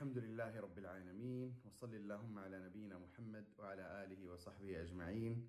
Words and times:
الحمد 0.00 0.18
لله 0.18 0.60
رب 0.60 0.78
العالمين 0.78 1.52
وصل 1.66 1.94
اللهم 1.94 2.38
على 2.38 2.56
نبينا 2.66 2.96
محمد 2.98 3.44
وعلى 3.58 4.04
آله 4.04 4.32
وصحبه 4.32 4.82
أجمعين. 4.82 5.48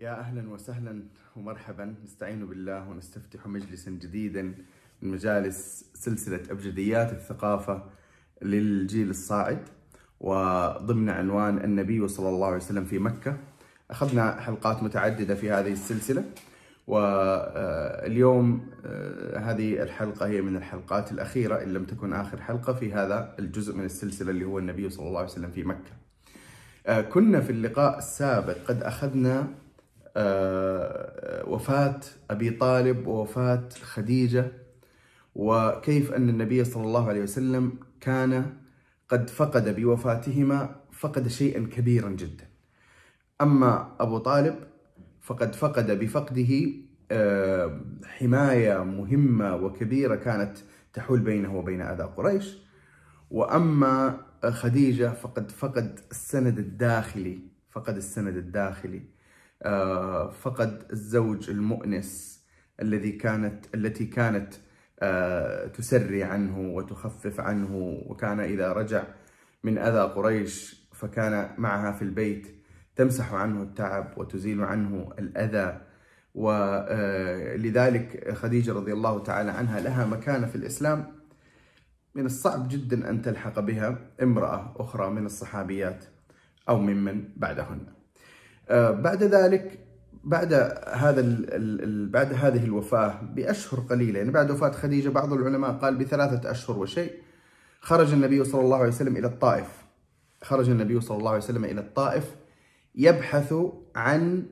يا 0.00 0.20
أهلا 0.20 0.50
وسهلا 0.50 1.04
ومرحبا. 1.36 1.94
نستعين 2.04 2.46
بالله 2.46 2.88
ونستفتح 2.88 3.46
مجلسا 3.46 3.90
جديدا 3.90 4.42
من 5.02 5.10
مجالس 5.10 5.84
سلسلة 5.94 6.42
أبجديات 6.50 7.12
الثقافة 7.12 7.90
للجيل 8.42 9.10
الصاعد 9.10 9.68
وضمن 10.20 11.08
عنوان 11.08 11.64
النبي 11.64 12.08
صلى 12.08 12.28
الله 12.28 12.46
عليه 12.46 12.56
وسلم 12.56 12.84
في 12.84 12.98
مكة. 12.98 13.38
أخذنا 13.90 14.40
حلقات 14.40 14.82
متعددة 14.82 15.34
في 15.34 15.50
هذه 15.50 15.72
السلسلة. 15.72 16.24
واليوم 16.86 18.70
آه، 18.86 19.38
هذه 19.38 19.82
الحلقة 19.82 20.26
هي 20.26 20.40
من 20.40 20.56
الحلقات 20.56 21.12
الأخيرة 21.12 21.62
إن 21.62 21.72
لم 21.72 21.84
تكن 21.84 22.12
آخر 22.12 22.40
حلقة 22.40 22.72
في 22.72 22.92
هذا 22.92 23.34
الجزء 23.38 23.76
من 23.76 23.84
السلسلة 23.84 24.30
اللي 24.30 24.44
هو 24.44 24.58
النبي 24.58 24.90
صلى 24.90 25.08
الله 25.08 25.18
عليه 25.18 25.30
وسلم 25.30 25.50
في 25.50 25.64
مكة. 25.64 25.92
آه، 26.86 27.00
كنا 27.00 27.40
في 27.40 27.50
اللقاء 27.50 27.98
السابق 27.98 28.56
قد 28.68 28.82
أخذنا 28.82 29.48
آه، 30.16 31.48
وفاة 31.48 32.00
أبي 32.30 32.50
طالب 32.50 33.06
ووفاة 33.06 33.68
خديجة 33.82 34.52
وكيف 35.34 36.12
أن 36.12 36.28
النبي 36.28 36.64
صلى 36.64 36.84
الله 36.84 37.08
عليه 37.08 37.22
وسلم 37.22 37.78
كان 38.00 38.52
قد 39.08 39.30
فقد 39.30 39.80
بوفاتهما 39.80 40.76
فقد 40.92 41.28
شيئا 41.28 41.68
كبيرا 41.72 42.08
جدا. 42.10 42.48
أما 43.40 43.96
أبو 44.00 44.18
طالب 44.18 44.71
فقد 45.22 45.54
فقد 45.54 45.90
بفقده 45.90 46.72
آه، 47.10 47.80
حماية 48.04 48.84
مهمة 48.84 49.56
وكبيرة 49.56 50.16
كانت 50.16 50.58
تحول 50.92 51.20
بينه 51.20 51.56
وبين 51.56 51.80
أذى 51.80 52.02
قريش. 52.02 52.58
وأما 53.30 54.20
خديجة 54.50 55.12
فقد 55.12 55.50
فقد 55.50 56.00
السند 56.10 56.58
الداخلي 56.58 57.38
فقد 57.70 57.96
السند 57.96 58.36
الداخلي 58.36 59.02
آه، 59.62 60.30
فقد 60.30 60.82
الزوج 60.92 61.50
المؤنس 61.50 62.42
الذي 62.80 63.12
كانت 63.12 63.74
التي 63.74 64.06
كانت 64.06 64.54
آه، 65.00 65.66
تسري 65.66 66.22
عنه 66.22 66.60
وتخفف 66.60 67.40
عنه 67.40 67.76
وكان 68.06 68.40
إذا 68.40 68.72
رجع 68.72 69.04
من 69.64 69.78
أذى 69.78 70.00
قريش 70.00 70.86
فكان 70.92 71.54
معها 71.58 71.92
في 71.92 72.02
البيت. 72.02 72.61
تمسح 72.96 73.34
عنه 73.34 73.62
التعب 73.62 74.12
وتزيل 74.16 74.64
عنه 74.64 75.12
الأذى. 75.18 75.80
ولذلك 76.34 78.34
خديجة 78.34 78.72
رضي 78.72 78.92
الله 78.92 79.22
تعالى 79.22 79.50
عنها 79.50 79.80
لها 79.80 80.06
مكانة 80.06 80.46
في 80.46 80.56
الإسلام. 80.56 81.06
من 82.14 82.26
الصعب 82.26 82.68
جدا 82.68 83.10
أن 83.10 83.22
تلحق 83.22 83.60
بها 83.60 83.98
امرأة 84.22 84.74
أخرى 84.76 85.10
من 85.10 85.26
الصحابيات 85.26 86.04
أو 86.68 86.78
ممن 86.78 87.24
بعدهن. 87.36 87.86
بعد 89.02 89.22
ذلك 89.22 89.78
بعد 90.24 90.52
هذا 90.92 91.22
بعد 92.10 92.32
هذه 92.32 92.64
الوفاة 92.64 93.22
بأشهر 93.22 93.80
قليلة 93.80 94.18
يعني 94.18 94.30
بعد 94.30 94.50
وفاة 94.50 94.70
خديجة 94.70 95.08
بعض 95.08 95.32
العلماء 95.32 95.72
قال 95.72 95.96
بثلاثة 95.96 96.50
أشهر 96.50 96.78
وشيء 96.78 97.12
خرج 97.80 98.12
النبي 98.12 98.44
صلى 98.44 98.60
الله 98.60 98.76
عليه 98.76 98.88
وسلم 98.88 99.16
إلى 99.16 99.26
الطائف. 99.26 99.66
خرج 100.42 100.70
النبي 100.70 101.00
صلى 101.00 101.18
الله 101.18 101.30
عليه 101.30 101.42
وسلم 101.42 101.64
إلى 101.64 101.80
الطائف 101.80 102.34
يبحث 102.94 103.54
عن 103.96 104.46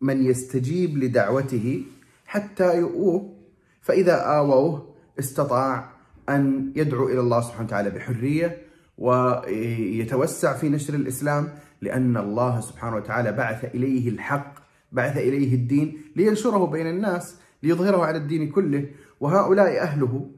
من 0.00 0.26
يستجيب 0.26 0.98
لدعوته 0.98 1.84
حتى 2.26 2.78
يؤوه 2.78 3.36
فإذا 3.80 4.14
آووه 4.14 4.94
استطاع 5.18 5.90
أن 6.28 6.72
يدعو 6.76 7.08
إلى 7.08 7.20
الله 7.20 7.40
سبحانه 7.40 7.66
وتعالى 7.66 7.90
بحرية 7.90 8.58
ويتوسع 8.98 10.52
في 10.52 10.68
نشر 10.68 10.94
الإسلام 10.94 11.48
لأن 11.80 12.16
الله 12.16 12.60
سبحانه 12.60 12.96
وتعالى 12.96 13.32
بعث 13.32 13.64
إليه 13.64 14.08
الحق 14.08 14.54
بعث 14.92 15.16
إليه 15.16 15.54
الدين 15.54 16.00
لينشره 16.16 16.66
بين 16.66 16.86
الناس 16.86 17.36
ليظهره 17.62 18.04
على 18.04 18.18
الدين 18.18 18.50
كله. 18.50 18.86
وهؤلاء 19.20 19.80
أهله 19.82 20.30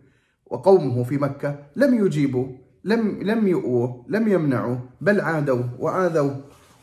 وقومه 0.47 1.05
في 1.05 1.19
مكة 1.19 1.59
لم 1.77 2.06
يجيبوا 2.06 2.47
لم 2.85 3.23
لم 3.23 3.49
يؤوه 3.49 4.05
لم 4.09 4.29
يمنعوا 4.29 4.77
بل 5.01 5.21
عادوا 5.21 5.62
وآذوا 5.79 6.31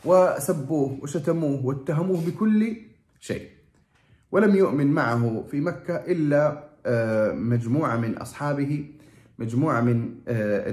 وسبوه 0.04 0.98
وشتموه 1.02 1.66
واتهموه 1.66 2.26
بكل 2.26 2.76
شيء. 3.20 3.48
ولم 4.32 4.56
يؤمن 4.56 4.86
معه 4.86 5.44
في 5.50 5.60
مكة 5.60 5.96
إلا 5.96 6.64
آه، 6.86 7.32
مجموعة 7.32 7.96
من 7.96 8.18
أصحابه 8.18 8.90
مجموعة 9.38 9.80
من 9.80 10.14
آه، 10.28 10.64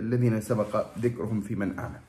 الذين 0.00 0.40
سبق 0.40 0.86
ذكرهم 0.98 1.40
في 1.40 1.54
من 1.54 1.78
آمن. 1.78 2.00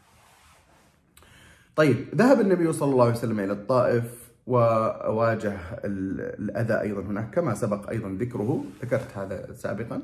طيب 1.76 1.98
ذهب 2.16 2.42
النبي 2.42 2.74
صلى 2.74 2.92
الله 2.92 3.06
عليه 3.06 3.16
وسلم 3.16 3.40
إلى 3.40 3.54
الطائف 3.54 4.04
وواجه 4.48 5.58
الأذى 5.86 6.82
أيضا 6.82 7.02
هناك 7.02 7.30
كما 7.36 7.54
سبق 7.54 7.90
أيضا 7.90 8.10
ذكره 8.20 8.66
ذكرت 8.82 9.18
هذا 9.18 9.54
سابقا. 9.54 10.02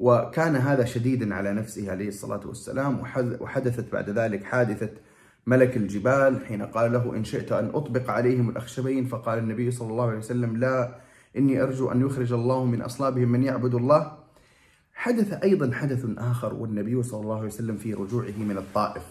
وكان 0.00 0.56
هذا 0.56 0.84
شديدا 0.84 1.34
على 1.34 1.52
نفسه 1.52 1.90
عليه 1.90 2.08
الصلاة 2.08 2.46
والسلام 2.46 3.00
وحدثت 3.40 3.92
بعد 3.92 4.10
ذلك 4.10 4.44
حادثة 4.44 4.90
ملك 5.46 5.76
الجبال 5.76 6.46
حين 6.46 6.62
قال 6.62 6.92
له 6.92 7.16
إن 7.16 7.24
شئت 7.24 7.52
أن 7.52 7.70
أطبق 7.74 8.10
عليهم 8.10 8.50
الأخشبين 8.50 9.04
فقال 9.04 9.38
النبي 9.38 9.70
صلى 9.70 9.90
الله 9.90 10.06
عليه 10.06 10.18
وسلم 10.18 10.56
لا 10.56 10.98
إني 11.36 11.62
أرجو 11.62 11.92
أن 11.92 12.00
يخرج 12.00 12.32
الله 12.32 12.64
من 12.64 12.82
أصلابهم 12.82 13.28
من 13.28 13.42
يعبد 13.42 13.74
الله. 13.74 14.18
حدث 14.94 15.32
أيضا 15.32 15.72
حدث 15.72 16.06
آخر 16.18 16.54
والنبي 16.54 17.02
صلى 17.02 17.20
الله 17.20 17.36
عليه 17.36 17.46
وسلم 17.46 17.76
في 17.76 17.94
رجوعه 17.94 18.38
من 18.38 18.56
الطائف 18.56 19.02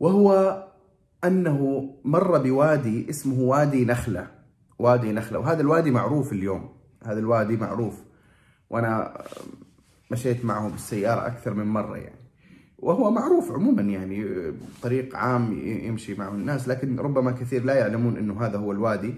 وهو 0.00 0.62
أنه 1.24 1.90
مر 2.04 2.38
بوادي 2.38 3.10
اسمه 3.10 3.40
وادي 3.40 3.84
نخلة 3.84 4.30
وادي 4.78 5.12
نخلة 5.12 5.38
وهذا 5.38 5.60
الوادي 5.60 5.90
معروف 5.90 6.32
اليوم 6.32 6.76
هذا 7.04 7.18
الوادي 7.18 7.56
معروف 7.56 7.94
وأنا 8.70 9.22
مشيت 10.10 10.44
معه 10.44 10.68
بالسيارة 10.68 11.26
أكثر 11.26 11.54
من 11.54 11.66
مرة 11.66 11.96
يعني. 11.96 12.23
وهو 12.78 13.10
معروف 13.10 13.52
عموما 13.52 13.82
يعني 13.82 14.26
طريق 14.82 15.16
عام 15.16 15.58
يمشي 15.64 16.14
معه 16.14 16.28
الناس 16.28 16.68
لكن 16.68 16.98
ربما 16.98 17.30
كثير 17.30 17.64
لا 17.64 17.74
يعلمون 17.74 18.16
إنه 18.16 18.46
هذا 18.46 18.58
هو 18.58 18.72
الوادي. 18.72 19.14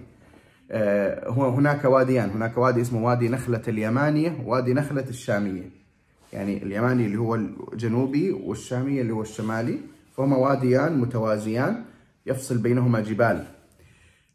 آه، 0.71 1.29
هو 1.29 1.49
هناك 1.49 1.85
واديان 1.85 2.31
هناك 2.31 2.59
وادي 2.59 2.81
اسمه 2.81 3.07
وادي 3.07 3.29
نخلة 3.29 3.63
اليمانية 3.69 4.43
وادي 4.45 4.75
نخلة 4.75 5.09
الشامية. 5.09 5.71
يعني 6.33 6.63
اليماني 6.63 7.07
اللي 7.07 7.17
هو 7.19 7.35
الجنوبي 7.35 8.33
والشامية 8.33 9.01
اللي 9.03 9.13
هو 9.13 9.23
الشمالي 9.23 9.79
فهما 10.17 10.37
واديان 10.37 10.99
متوازيان 10.99 11.85
يفصل 12.27 12.59
بينهما 12.59 13.01
جبال. 13.01 13.45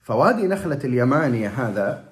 فوادي 0.02 0.48
نخلة 0.48 0.80
اليمانية 0.84 1.48
هذا 1.48 2.12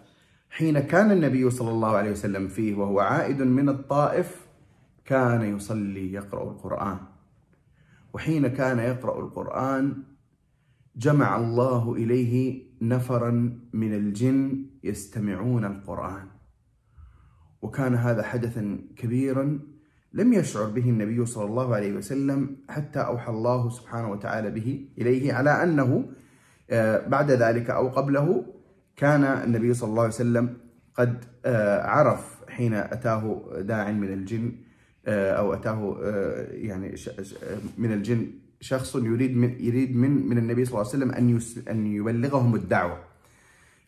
حين 0.51 0.79
كان 0.79 1.11
النبي 1.11 1.49
صلى 1.49 1.71
الله 1.71 1.95
عليه 1.95 2.11
وسلم 2.11 2.47
فيه 2.47 2.75
وهو 2.75 2.99
عائد 2.99 3.41
من 3.41 3.69
الطائف 3.69 4.35
كان 5.09 5.55
يصلي 5.55 6.13
يقرأ 6.13 6.43
القرآن. 6.51 6.97
وحين 8.13 8.47
كان 8.47 8.79
يقرأ 8.79 9.19
القرآن 9.19 10.03
جمع 10.95 11.37
الله 11.37 11.93
إليه 11.93 12.63
نفرا 12.81 13.31
من 13.73 13.93
الجن 13.93 14.65
يستمعون 14.83 15.65
القرآن. 15.65 16.27
وكان 17.61 17.95
هذا 17.95 18.23
حدثا 18.23 18.79
كبيرا 18.95 19.59
لم 20.13 20.33
يشعر 20.33 20.65
به 20.65 20.89
النبي 20.89 21.25
صلى 21.25 21.45
الله 21.45 21.75
عليه 21.75 21.93
وسلم 21.93 22.57
حتى 22.69 22.99
أوحى 22.99 23.31
الله 23.31 23.69
سبحانه 23.69 24.11
وتعالى 24.11 24.51
به 24.51 24.89
إليه 24.97 25.33
على 25.33 25.63
أنه 25.63 26.05
آه، 26.69 27.07
بعد 27.07 27.31
ذلك 27.31 27.69
أو 27.69 27.89
قبله 27.89 28.45
كان 28.95 29.23
النبي 29.23 29.73
صلى 29.73 29.89
الله 29.89 30.01
عليه 30.01 30.13
وسلم 30.13 30.57
قد 30.95 31.25
آه، 31.45 31.81
عرف 31.83 32.45
حين 32.49 32.73
أتاه 32.73 33.41
داع 33.61 33.91
من 33.91 34.13
الجن 34.13 34.68
أو 35.07 35.53
أتاه 35.53 35.97
آه، 36.03 36.51
يعني 36.51 36.95
من 37.77 37.93
الجن 37.93 38.31
شخص 38.61 38.95
يريد 38.95 39.37
من 39.37 39.55
يريد 39.59 39.95
من 39.95 40.29
من 40.29 40.37
النبي 40.37 40.65
صلى 40.65 40.73
الله 40.73 40.87
عليه 40.87 40.89
وسلم 40.89 41.11
أن 41.11 41.39
أن 41.69 41.87
يبلغهم 41.87 42.55
الدعوة 42.55 42.99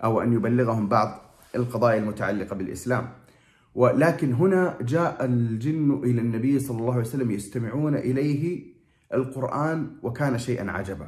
أو 0.04 0.22
أن 0.22 0.34
يبلغهم 0.34 0.90
بعض 0.90 1.22
القضايا 1.56 2.00
المتعلقة 2.00 2.56
بالإسلام. 2.56 3.10
ولكن 3.76 4.34
هنا 4.34 4.78
جاء 4.82 5.26
الجن 5.26 6.02
إلى 6.04 6.22
النبي 6.22 6.60
صلى 6.60 6.80
الله 6.80 6.92
عليه 6.92 7.02
وسلم 7.02 7.32
يستمعون 7.32 7.96
إليه 7.96 8.64
القرآن 9.14 9.88
وكان 10.04 10.38
شيئا 10.38 10.72
عجبا. 10.72 11.08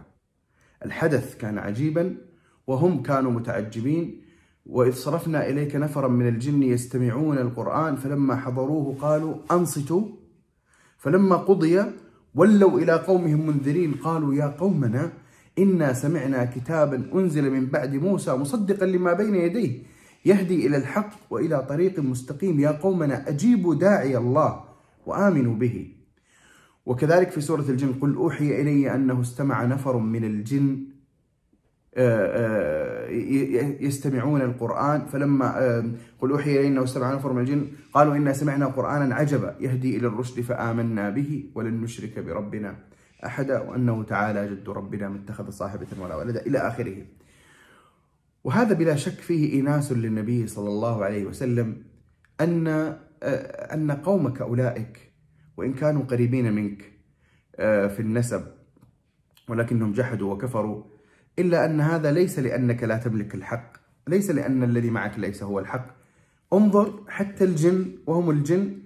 الحدث 0.86 1.38
كان 1.38 1.58
عجيبا 1.58 2.16
وهم 2.68 3.04
كانوا 3.04 3.32
متعجبين 3.32 4.23
وإذ 4.66 4.92
صرفنا 4.92 5.50
إليك 5.50 5.76
نفرا 5.76 6.08
من 6.08 6.28
الجن 6.28 6.64
يستمعون 6.64 7.38
القرآن 7.38 7.96
فلما 7.96 8.36
حضروه 8.36 8.96
قالوا 9.02 9.36
أنصتوا؟ 9.52 10.08
فلما 10.98 11.36
قضي 11.36 11.84
ولوا 12.36 12.80
إلى 12.80 12.94
قومهم 12.94 13.48
منذرين 13.48 13.92
قالوا 13.94 14.34
يا 14.34 14.46
قومنا 14.46 15.12
إنا 15.60 15.94
سمعنا 15.94 16.46
كتابا 16.46 17.04
أنزل 17.14 17.52
من 17.52 17.66
بعد 17.66 17.96
موسى 17.96 18.34
مصدقا 18.34 18.86
لما 18.86 19.14
بين 19.14 19.36
يديه 19.36 19.80
يهدي 20.26 20.68
إلى 20.68 20.78
الحق 20.78 21.12
وإلى 21.30 21.66
طريق 21.70 22.00
مستقيم. 22.00 22.60
يا 22.60 22.72
قومنا 22.72 23.30
أجيبوا 23.30 23.76
داعي 23.76 24.18
الله 24.18 24.64
وآمنوا 25.06 25.56
به. 25.56 25.92
وكذلك 26.86 27.32
في 27.32 27.42
سورة 27.42 27.66
الجن 27.70 27.94
قل 27.94 28.16
أوحي 28.16 28.62
إلي 28.62 28.96
أنه 28.96 29.22
استمع 29.22 29.66
نفر 29.66 29.98
من 29.98 30.24
الجن 30.24 30.93
يستمعون 33.82 34.42
القرآن. 34.42 35.06
فلما 35.06 35.60
آه، 35.64 35.92
قل 36.20 36.32
أوحي 36.32 36.60
إلي 36.60 36.68
أنه 36.68 36.84
استمع 36.84 37.14
نفر 37.14 37.34
من 37.34 37.42
الجن 37.42 37.68
قالوا 37.94 38.16
إنا 38.16 38.34
سمعنا 38.34 38.66
قرآنا 38.66 39.16
عجبا 39.16 39.56
يهدي 39.60 39.98
إلى 39.98 40.08
الرشد 40.08 40.42
فآمنا 40.42 41.10
به 41.10 41.52
ولن 41.56 41.82
نشرك 41.82 42.20
بربنا 42.20 42.76
أحدا 43.26 43.60
وأنه 43.60 44.04
تعالى 44.04 44.48
جد 44.48 44.70
ربنا 44.70 45.10
ما 45.10 45.16
اتخذ 45.16 45.50
صاحبة 45.50 45.88
ولا 46.00 46.16
ولدا 46.16 46.46
إلى 46.46 46.58
آخره. 46.58 47.06
وهذا 48.44 48.74
بلا 48.74 48.96
شك 48.96 49.20
فيه 49.20 49.62
إناس 49.62 49.92
للنبي 49.92 50.48
صلى 50.48 50.70
الله 50.70 51.04
عليه 51.06 51.26
وسلم 51.26 51.84
أن 52.42 52.68
أن 53.74 53.92
قومك 53.92 54.42
أولئك 54.42 55.14
وإن 55.58 55.74
كانوا 55.74 56.04
قريبين 56.04 56.54
منك 56.54 56.94
في 57.90 58.00
النسب 58.00 58.44
ولكنهم 59.50 59.92
جحدوا 59.92 60.34
وكفروا 60.34 60.84
إلا 61.40 61.66
أن 61.66 61.82
هذا 61.82 62.12
ليس 62.12 62.40
لأنك 62.40 62.84
لا 62.84 62.98
تملك 62.98 63.36
الحق. 63.36 63.74
ليس 64.08 64.32
لأن 64.32 64.64
الذي 64.64 64.90
معك 64.90 65.20
ليس 65.20 65.44
هو 65.44 65.60
الحق. 65.60 65.88
انظر 66.54 67.04
حتى 67.08 67.44
الجن 67.44 67.86
وهم 68.08 68.30
الجن 68.30 68.78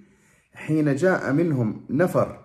حين 0.52 0.94
جاء 0.94 1.32
منهم 1.32 1.86
نفر 1.90 2.44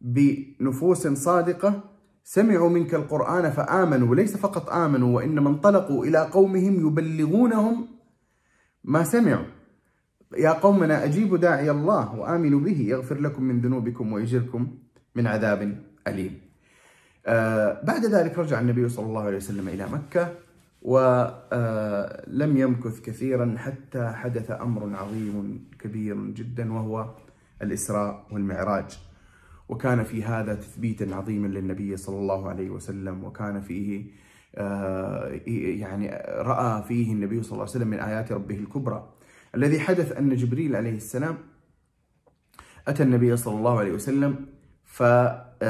بنفوس 0.00 1.06
صادقة 1.06 1.84
سمعوا 2.24 2.70
منك 2.70 2.94
القرآن 2.94 3.50
فآمنوا. 3.50 4.14
ليس 4.14 4.36
فقط 4.36 4.70
آمنوا 4.70 5.16
وإنما 5.16 5.48
انطلقوا 5.48 6.04
إلى 6.04 6.18
قومهم 6.18 6.86
يبلغونهم 6.86 7.88
ما 8.84 9.04
سمعوا. 9.04 9.46
يا 10.38 10.50
قومنا 10.50 11.04
أجيبوا 11.04 11.38
داعي 11.38 11.70
الله 11.70 12.14
وآمنوا 12.14 12.60
به 12.60 12.80
يغفر 12.80 13.20
لكم 13.20 13.42
من 13.42 13.60
ذنوبكم 13.60 14.12
ويجركم 14.12 14.78
من 15.14 15.26
عذاب 15.26 15.84
أليم. 16.08 16.45
بعد 17.82 18.04
ذلك 18.04 18.38
رجع 18.38 18.60
النبي 18.60 18.88
صلى 18.88 19.06
الله 19.06 19.22
عليه 19.22 19.36
وسلم 19.36 19.68
إلى 19.68 19.86
مكة 19.86 20.34
ولم 20.82 22.56
يمكث 22.56 23.00
كثيرا 23.00 23.54
حتى 23.58 24.08
حدث 24.08 24.50
أمر 24.50 24.96
عظيم 24.96 25.64
كبير 25.78 26.16
جدا 26.16 26.72
وهو 26.72 27.14
الإسراء 27.62 28.26
والمعراج. 28.30 28.98
وكان 29.68 30.04
في 30.04 30.24
هذا 30.24 30.54
تثبيتا 30.54 31.14
عظيما 31.14 31.46
للنبي 31.46 31.96
صلى 31.96 32.18
الله 32.18 32.48
عليه 32.48 32.70
وسلم 32.70 33.24
وكان 33.24 33.60
فيه 33.60 34.04
آه، 34.58 35.40
يعني 35.46 36.08
رأى 36.28 36.82
فيه 36.82 37.12
النبي 37.12 37.42
صلى 37.42 37.52
الله 37.52 37.62
عليه 37.62 37.70
وسلم 37.70 37.88
من 37.88 37.98
آيات 37.98 38.32
ربه 38.32 38.54
الكبرى. 38.58 39.12
الذي 39.54 39.80
حدث 39.80 40.12
أن 40.12 40.36
جبريل 40.36 40.76
عليه 40.76 40.96
السلام 40.96 41.38
أتى 42.88 43.02
النبي 43.02 43.36
صلى 43.36 43.54
الله 43.54 43.78
عليه 43.78 43.92
وسلم 43.92 44.46
فأحدث 44.84 45.66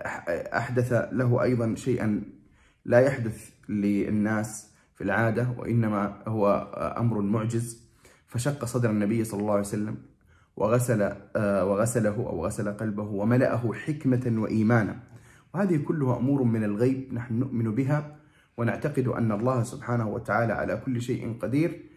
آه، 0.00 1.10
له 1.12 1.42
أيضا 1.42 1.74
شيئا 1.74 2.22
لا 2.84 3.00
يحدث 3.00 3.50
للناس 3.68 4.72
في 4.94 5.04
العادة 5.04 5.54
وإنما 5.58 6.22
هو 6.28 6.72
أمر 6.98 7.20
معجز. 7.20 7.90
فشق 8.26 8.64
صدر 8.64 8.90
النبي 8.90 9.24
صلى 9.24 9.40
الله 9.40 9.52
عليه 9.52 9.60
وسلم 9.60 9.96
وغسل 10.56 11.02
آه، 11.36 11.64
وغسله 11.64 12.16
أو 12.16 12.46
غسل 12.46 12.72
قلبه 12.72 13.02
وملأه 13.02 13.72
حكمة 13.72 14.34
وإيمانا. 14.42 14.96
وهذه 15.54 15.76
كلها 15.76 16.16
أمور 16.16 16.42
من 16.42 16.64
الغيب 16.64 17.14
نحن 17.14 17.34
نؤمن 17.34 17.74
بها 17.74 18.16
ونعتقد 18.56 19.08
أن 19.08 19.32
الله 19.32 19.62
سبحانه 19.62 20.08
وتعالى 20.08 20.52
على 20.52 20.82
كل 20.86 21.02
شيء 21.02 21.38
قدير. 21.42 21.90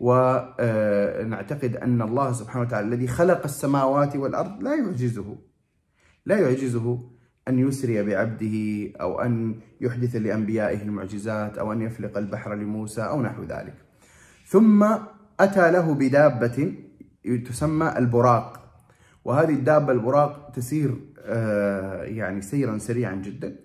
ونعتقد 0.00 1.76
آه، 1.76 1.84
أن 1.84 2.02
الله 2.02 2.32
سبحانه 2.32 2.66
وتعالى 2.66 2.86
الذي 2.88 3.06
خلق 3.06 3.44
السماوات 3.44 4.16
والأرض 4.16 4.62
لا 4.62 4.74
يعجزه 4.74 5.36
لا 6.26 6.38
يعجزه 6.38 7.10
أن 7.48 7.58
يسري 7.58 8.02
بعبده 8.02 8.90
أو 9.00 9.20
أن 9.20 9.60
يحدث 9.80 10.16
لأنبيائه 10.16 10.82
المعجزات 10.82 11.58
أو 11.58 11.72
أن 11.72 11.82
يفلق 11.82 12.18
البحر 12.18 12.54
لموسى 12.54 13.02
أو 13.02 13.22
نحو 13.22 13.42
ذلك. 13.42 13.74
ثم 14.46 14.86
أتى 15.40 15.70
له 15.70 15.94
بدابة 15.94 16.74
تسمى 17.46 17.94
البراق. 17.96 18.60
وهذه 19.24 19.54
الدابة 19.54 19.92
البراق 19.92 20.52
تسير 20.54 20.94
آه، 21.20 22.02
يعني 22.02 22.42
سيرا 22.42 22.78
سريعا 22.78 23.14
جدا. 23.14 23.56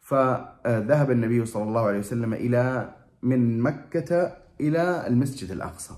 فذهب 0.00 1.10
النبي 1.10 1.46
صلى 1.46 1.62
الله 1.62 1.86
عليه 1.86 1.98
وسلم 1.98 2.34
إلى 2.34 2.94
من 3.22 3.60
مكة 3.60 4.36
إلى 4.60 5.06
المسجد 5.06 5.50
الأقصى. 5.50 5.94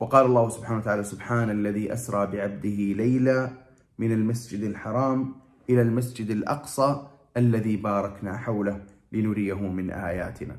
وقال 0.00 0.26
الله 0.26 0.48
سبحانه 0.48 0.78
وتعالى 0.78 1.04
سبحان 1.04 1.50
الذي 1.50 1.92
أسرى 1.92 2.26
بعبده 2.26 2.78
ليلا 3.02 3.50
من 3.98 4.12
المسجد 4.12 4.62
الحرام 4.62 5.34
إلى 5.70 5.82
المسجد 5.82 6.30
الأقصى 6.30 7.06
الذي 7.36 7.76
باركنا 7.76 8.36
حوله 8.36 8.82
لنريه 9.12 9.68
من 9.68 9.90
آياتنا. 9.90 10.56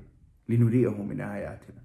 لنريه 0.49 1.03
من 1.03 1.21
آياتنا. 1.21 1.81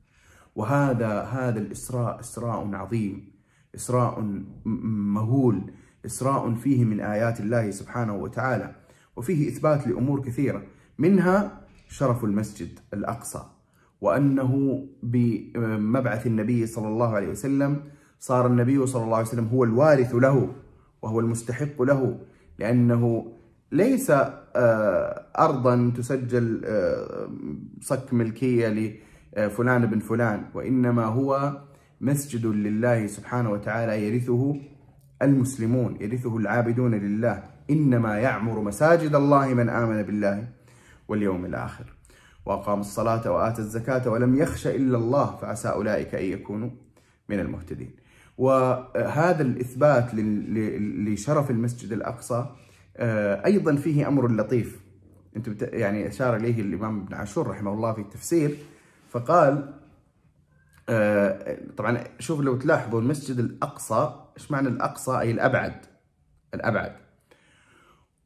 وهذا 0.56 1.20
هذا 1.20 1.58
الإسراء 1.58 2.20
إسراء 2.20 2.74
عظيم. 2.74 3.32
إسراء 3.74 4.42
مهول. 4.64 5.72
إسراء 6.06 6.54
فيه 6.54 6.84
من 6.84 7.00
آيات 7.00 7.40
الله 7.40 7.70
سبحانه 7.70 8.14
وتعالى. 8.14 8.74
وفيه 9.16 9.48
إثبات 9.48 9.86
لأمور 9.86 10.22
كثيرة. 10.22 10.62
منها 10.98 11.60
شرف 11.88 12.24
المسجد 12.24 12.68
الأقصى. 12.94 13.42
وأنه 14.00 14.84
بمبعث 15.02 16.26
النبي 16.26 16.66
صلى 16.66 16.88
الله 16.88 17.08
عليه 17.14 17.28
وسلم 17.28 17.82
صار 18.18 18.46
النبي 18.46 18.86
صلى 18.86 19.04
الله 19.04 19.16
عليه 19.16 19.26
وسلم 19.26 19.48
هو 19.48 19.64
الوارث 19.64 20.14
له. 20.14 20.52
وهو 21.02 21.20
المستحق 21.20 21.82
له. 21.82 22.20
لأنه 22.58 23.32
ليس 23.72 24.10
آه، 24.10 25.26
أرضا 25.38 25.92
تسجل 25.96 26.62
آه، 26.64 27.28
صك 27.80 28.14
ملكية 28.14 28.68
لفلان 29.36 29.86
بن 29.86 29.98
فلان 29.98 30.44
وإنما 30.54 31.04
هو 31.04 31.60
مسجد 32.00 32.46
لله 32.46 33.06
سبحانه 33.06 33.50
وتعالى 33.50 34.06
يرثه 34.06 34.56
المسلمون 35.22 35.96
يرثه 36.00 36.36
العابدون 36.36 36.94
لله. 36.94 37.42
إنما 37.70 38.18
يعمر 38.18 38.60
مساجد 38.60 39.14
الله 39.14 39.54
من 39.54 39.68
آمن 39.68 40.02
بالله 40.02 40.48
واليوم 41.08 41.44
الآخر. 41.44 41.84
وأقام 42.46 42.80
الصلاة 42.80 43.30
وآتى 43.30 43.58
الزكاة 43.58 44.10
ولم 44.10 44.36
يخش 44.36 44.66
إلا 44.66 44.98
الله 44.98 45.36
فعسى 45.36 45.68
أولئك 45.68 46.14
أن 46.14 46.24
يكونوا 46.24 46.70
من 47.28 47.40
المهتدين. 47.40 48.05
وهذا 48.38 49.42
الإثبات 49.42 50.14
لشرف 50.14 51.50
المسجد 51.50 51.92
الأقصى 51.92 52.46
آه، 52.96 53.46
أيضا 53.46 53.76
فيه 53.76 54.08
أمر 54.08 54.30
لطيف. 54.32 54.80
أنت 55.36 55.62
يعني 55.62 56.08
أشار 56.08 56.36
إليه 56.36 56.60
الإمام 56.60 57.00
ابن 57.00 57.14
عاشور 57.14 57.46
رحمه 57.46 57.72
الله 57.72 57.92
في 57.92 58.00
التفسير 58.00 58.56
فقال 59.10 59.74
آه، 60.88 61.58
طبعا 61.76 62.04
شوف 62.18 62.40
لو 62.40 62.56
تلاحظوا 62.56 63.00
المسجد 63.00 63.38
الأقصى 63.38 64.14
إيش 64.38 64.50
معنى 64.50 64.68
الأقصى؟ 64.68 65.18
أي 65.18 65.30
الأبعد 65.30 65.86
الأبعد. 66.54 66.92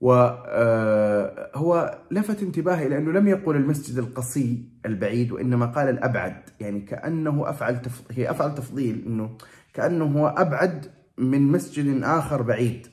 وهو 0.00 1.74
آه، 1.76 1.98
لفت 2.10 2.42
انتباهي 2.42 2.88
لأنه 2.88 3.12
لم 3.12 3.28
يقل 3.28 3.56
المسجد 3.56 3.98
القصي 3.98 4.68
البعيد 4.86 5.32
وإنما 5.32 5.66
قال 5.66 5.88
الأبعد 5.88 6.42
يعني 6.60 6.80
كأنه 6.80 7.50
أفعل 7.50 7.82
تف... 7.82 8.02
هي 8.10 8.30
أفعل 8.30 8.54
تفضيل 8.54 9.04
أنه 9.06 9.36
كأنه 9.74 10.04
هو 10.04 10.28
أبعد 10.28 10.90
من 11.18 11.42
مسجد 11.42 12.02
آخر 12.02 12.42
بعيد. 12.42 12.86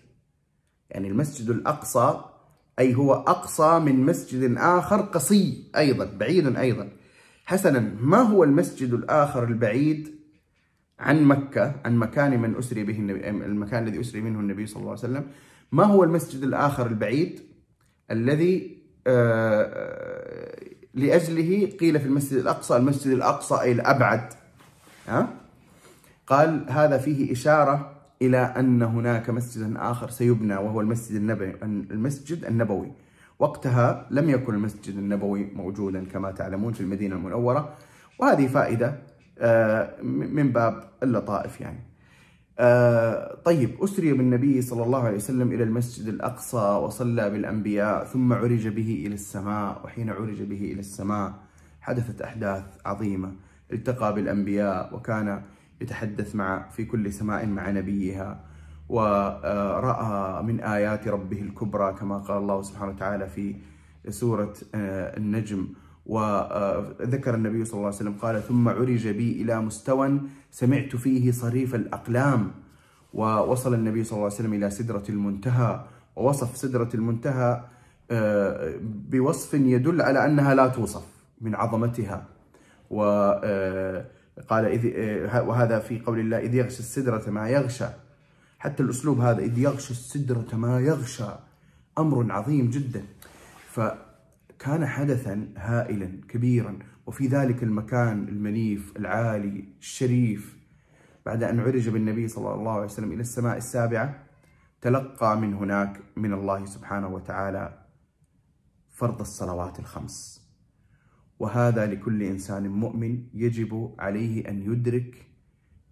يعني 0.90 1.08
المسجد 1.08 1.50
الأقصى 1.50 2.22
أي 2.80 2.96
هو 2.96 3.14
أقصى 3.14 3.80
من 3.80 4.06
مسجد 4.06 4.58
آخر 4.58 5.02
قصي 5.02 5.72
أيضا 5.78 6.06
بعيد 6.06 6.56
أيضا. 6.56 6.90
حسنا 7.46 7.80
ما 8.02 8.18
هو 8.18 8.44
المسجد 8.44 8.94
الآخر 8.94 9.44
البعيد 9.44 10.18
عن 11.00 11.24
مكة 11.24 11.76
عن 11.86 11.98
مكان 11.98 12.42
من 12.42 12.56
أسري 12.56 12.84
به 12.84 13.00
النبي 13.00 13.30
المكان 13.30 13.88
الذي 13.88 14.02
أسري 14.02 14.22
منه 14.22 14.40
النبي 14.40 14.66
صلى 14.66 14.80
الله 14.80 14.90
عليه 14.90 15.00
وسلم؟ 15.00 15.28
ما 15.72 15.84
هو 15.84 16.04
المسجد 16.04 16.44
الآخر 16.44 16.88
البعيد 16.88 17.40
الذي 18.12 18.78
آه، 19.08 20.56
لأجله 20.94 21.70
قيل 21.80 22.00
في 22.00 22.06
المسجد 22.06 22.38
الأقصى 22.38 22.78
المسجد 22.78 23.12
الأقصى 23.12 23.62
أي 23.62 23.72
الأبعد؟ 23.72 24.34
ها؟ 25.08 25.28
قال 26.28 26.66
هذا 26.70 26.98
فيه 26.98 27.32
إشارة 27.32 27.92
إلى 28.22 28.38
أن 28.38 28.82
هناك 28.82 29.30
مسجد 29.30 29.74
آخر 29.78 30.10
سيبنى 30.10 30.56
وهو 30.56 30.82
المسجد 30.82 31.16
النبوي 31.16 31.56
المسجد 31.64 32.46
النبوي. 32.46 32.92
وقتها 33.40 34.08
لم 34.12 34.30
يكن 34.30 34.54
المسجد 34.54 34.98
النبوي 34.98 35.46
موجودا 35.56 36.06
كما 36.06 36.32
تعلمون 36.32 36.74
في 36.74 36.82
المدينة 36.82 37.16
المنورة 37.16 37.74
وهذه 38.20 38.48
فائدة 38.48 39.00
آه، 39.40 40.02
من 40.02 40.52
باب 40.52 40.84
اللطائف 41.04 41.62
يعني. 41.62 41.80
آه، 42.60 43.36
طيب 43.46 43.84
أسري 43.84 44.14
بالنبي 44.14 44.62
صلى 44.62 44.84
الله 44.84 45.04
عليه 45.04 45.16
وسلم 45.16 45.52
إلى 45.52 45.64
المسجد 45.64 46.08
الأقصى 46.08 46.58
وصلى 46.58 47.30
بالأنبياء 47.30 48.06
ثم 48.06 48.34
عرج 48.34 48.68
به 48.68 49.04
إلى 49.06 49.14
السماء 49.14 49.82
وحين 49.86 50.10
عرج 50.10 50.42
به 50.42 50.72
إلى 50.72 50.80
السماء 50.80 51.34
حدثت 51.82 52.22
أحداث 52.22 52.64
عظيمة. 52.86 53.32
التقى 53.74 54.14
بالأنبياء 54.14 54.96
وكان 54.96 55.42
يتحدث 55.82 56.36
مع 56.36 56.70
في 56.70 56.86
كل 56.86 57.14
سماء 57.14 57.46
مع 57.46 57.70
نبيها 57.70 58.44
ورأى 58.90 60.44
من 60.44 60.60
آيات 60.60 61.08
ربه 61.08 61.42
الكبرى 61.42 61.94
كما 61.94 62.18
قال 62.18 62.38
الله 62.38 62.62
سبحانه 62.62 62.92
وتعالى 62.92 63.28
في 63.28 63.56
سورة 64.10 64.54
النجم. 64.74 65.68
وذكر 66.06 67.36
النبي 67.36 67.66
صلى 67.66 67.74
الله 67.74 67.86
عليه 67.86 67.96
وسلم 67.96 68.14
قال 68.22 68.44
ثم 68.44 68.70
عرج 68.70 69.08
بي 69.08 69.42
إلى 69.42 69.62
مستوى 69.62 70.20
سمعت 70.52 70.96
فيه 70.96 71.32
صريف 71.32 71.76
الأقلام. 71.76 72.52
ووصل 73.14 73.74
النبي 73.74 74.04
صلى 74.04 74.14
الله 74.18 74.26
عليه 74.26 74.36
وسلم 74.36 74.54
إلى 74.54 74.70
سدرة 74.70 75.04
المنتهى. 75.10 75.86
ووصف 76.16 76.58
سدرة 76.58 76.90
المنتهى 76.94 77.64
بوصف 79.12 79.54
يدل 79.54 80.02
على 80.02 80.26
أنها 80.26 80.56
لا 80.56 80.68
توصف 80.68 81.06
من 81.42 81.56
عظمتها. 81.56 82.26
وقال 84.38 84.66
إذ 84.66 84.86
وهذا 85.40 85.80
في 85.80 86.00
قول 86.00 86.20
الله 86.20 86.38
إذ 86.38 86.54
يغشى 86.54 86.80
السدرة 86.80 87.30
ما 87.30 87.50
يغشى. 87.50 87.88
حتى 88.60 88.84
الأسلوب 88.84 89.20
هذا 89.20 89.40
إذ 89.40 89.58
يغشى 89.58 89.92
السدرة 89.92 90.56
ما 90.56 90.80
يغشى 90.80 91.30
أمر 91.98 92.32
عظيم 92.32 92.70
جدا. 92.70 93.06
فكان 93.70 94.86
حدثا 94.86 95.48
هائلا 95.58 96.22
كبيرا. 96.30 96.80
وفي 97.06 97.28
ذلك 97.28 97.64
المكان 97.64 98.28
المنيف 98.28 98.98
العالي 98.98 99.66
الشريف. 99.80 100.58
بعد 101.26 101.44
أن 101.44 101.60
عرج 101.60 101.90
بالنبي 101.90 102.28
صلى 102.28 102.54
الله 102.54 102.72
عليه 102.72 102.86
وسلم 102.86 103.12
إلى 103.12 103.22
السماء 103.22 103.58
السابعة 103.58 104.24
تلقى 104.82 105.38
من 105.38 105.54
هناك 105.54 106.00
من 106.16 106.34
الله 106.34 106.66
سبحانه 106.66 107.08
وتعالى 107.08 107.78
فرض 108.92 109.20
الصلوات 109.20 109.80
الخمس. 109.80 110.47
وهذا 111.40 111.86
لكل 111.86 112.24
إنسان 112.24 112.68
مؤمن 112.68 113.24
يجب 113.34 113.96
عليه 114.00 114.50
أن 114.50 114.72
يدرك 114.72 115.28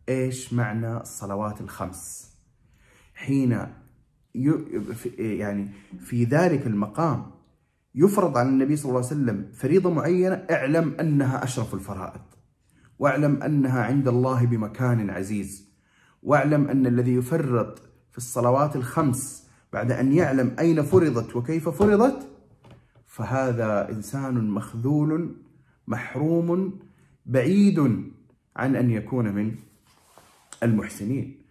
إيش 0.10 0.54
معنى 0.54 0.98
الصلوات 0.98 1.62
الخمس. 1.62 2.32
حين 3.16 3.68
يعني 5.18 5.70
في 6.00 6.24
ذلك 6.24 6.68
المقام 6.68 7.25
يفرض 7.96 8.38
على 8.38 8.50
النبي 8.50 8.75
صلى 8.75 8.90
الله 8.90 9.06
عليه 9.06 9.08
وسلم 9.08 9.52
فريضة 9.54 9.90
معينة 9.90 10.36
اعلم 10.36 10.96
أنها 11.00 11.44
أشرف 11.44 11.74
الفرائض 11.74 12.22
واعلم 13.00 13.44
أنها 13.44 13.84
عند 13.84 14.08
الله 14.08 14.46
بمكان 14.46 15.10
عزيز 15.10 15.70
واعلم 16.24 16.68
أن 16.68 16.88
الذي 16.88 17.14
يفرط 17.14 17.82
في 18.12 18.18
الصلوات 18.18 18.75
الخمس 18.75 19.48
بعد 19.74 19.92
أن 19.92 20.14
يعلم 20.14 20.56
أين 20.60 20.84
فرضت 20.84 21.36
وكيف 21.36 21.70
فرضت 21.70 22.28
فهذا 23.16 23.90
إنسان 23.90 24.50
مخذول 24.50 25.36
محروم 25.88 26.80
بعيد 27.26 27.80
عن 28.56 28.76
أن 28.76 28.90
يكون 28.92 29.36
من 29.36 29.56
المحسنين. 30.64 31.42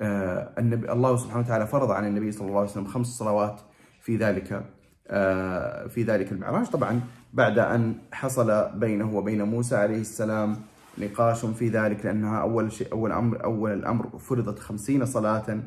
آه 0.00 0.52
النبي 0.58 0.92
الله 0.92 1.16
سبحانه 1.16 1.44
وتعالى 1.44 1.66
فرض 1.66 1.90
على 1.90 2.08
النبي 2.08 2.32
صلى 2.32 2.48
الله 2.48 2.60
عليه 2.60 2.70
وسلم 2.70 2.84
خمس 2.84 3.06
صلوات 3.06 3.60
في 4.00 4.16
ذلك 4.16 4.64
آه 5.08 5.86
في 5.86 6.02
ذلك 6.02 6.32
المعراج. 6.32 6.66
طبعا 6.66 7.00
بعد 7.32 7.58
أن 7.58 7.94
حصل 8.12 8.78
بينه 8.78 9.16
وبين 9.16 9.42
موسى 9.42 9.76
عليه 9.76 10.00
السلام 10.00 10.56
نقاش 10.98 11.46
في 11.46 11.68
ذلك 11.68 12.06
لأنها 12.06 12.38
أول 12.40 12.72
شيء 12.72 12.92
أول 12.92 13.12
أمر 13.12 13.44
أول 13.44 13.72
الأمر 13.72 14.18
فرضت 14.18 14.58
خمسين 14.58 15.06
صلاة 15.06 15.60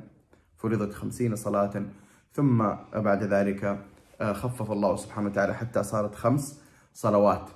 فرضت 0.58 0.94
خمسين 0.94 1.36
صلاة. 1.36 1.86
ثم 2.34 2.58
بعد 2.96 3.24
ذلك 3.24 3.86
خفف 4.22 4.72
الله 4.72 4.96
سبحانه 4.96 5.28
وتعالى 5.30 5.54
حتى 5.54 5.84
صارت 5.84 6.16
خمس 6.16 6.62
صلوات. 6.94 7.50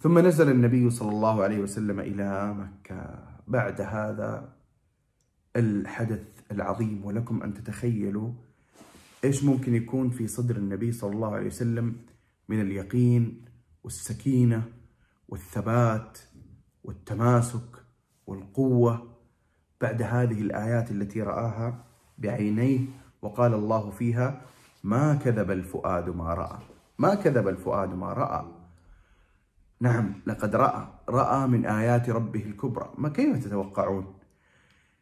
ثم 0.00 0.18
نزل 0.18 0.50
النبي 0.50 0.90
صلى 0.90 1.10
الله 1.10 1.42
عليه 1.42 1.58
وسلم 1.58 2.00
إلى 2.00 2.54
مكة. 2.54 3.24
بعد 3.48 3.80
هذا 3.80 4.52
الحدث 5.56 6.26
العظيم 6.50 7.04
ولكم 7.04 7.42
أن 7.42 7.54
تتخيلوا 7.54 8.32
إيش 9.24 9.44
ممكن 9.44 9.74
يكون 9.74 10.10
في 10.10 10.26
صدر 10.26 10.56
النبي 10.56 10.92
صلى 10.92 11.12
الله 11.12 11.34
عليه 11.34 11.46
وسلم 11.46 11.96
من 12.48 12.60
اليقين 12.60 13.44
والسكينة 13.84 14.62
والثبات 15.28 16.18
والتماسك 16.84 17.84
والقوة. 18.26 19.12
بعد 19.80 20.02
هذه 20.02 20.40
الآيات 20.40 20.90
التي 20.90 21.22
رآها 21.22 21.84
بعينيه 22.18 22.80
وقال 23.22 23.54
الله 23.54 23.90
فيها 23.90 24.42
ما 24.82 25.14
كذب 25.14 25.50
الفؤاد 25.50 26.08
ما 26.08 26.34
رأى. 26.34 26.58
ما 26.98 27.14
كذب 27.14 27.48
الفؤاد 27.48 27.94
ما 27.94 28.12
رأى. 28.12 28.46
نعم 29.80 30.22
لقد 30.26 30.56
رأى. 30.56 30.86
رأى 31.08 31.46
من 31.46 31.66
آيات 31.66 32.10
ربه 32.10 32.42
الكبرى. 32.46 32.92
ما 32.98 33.08
كيف 33.08 33.44
تتوقعون؟ 33.44 34.14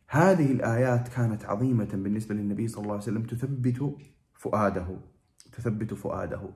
هذه 0.08 0.52
الآيات 0.52 1.08
كانت 1.08 1.44
عظيمة 1.44 1.88
بالنسبة 1.92 2.34
للنبي 2.34 2.68
صلى 2.68 2.82
الله 2.82 2.92
عليه 2.92 3.02
وسلم. 3.02 3.22
تثبت 3.22 3.96
فؤاده. 4.34 4.98
تثبت 5.52 5.94
فؤاده. 5.94 6.50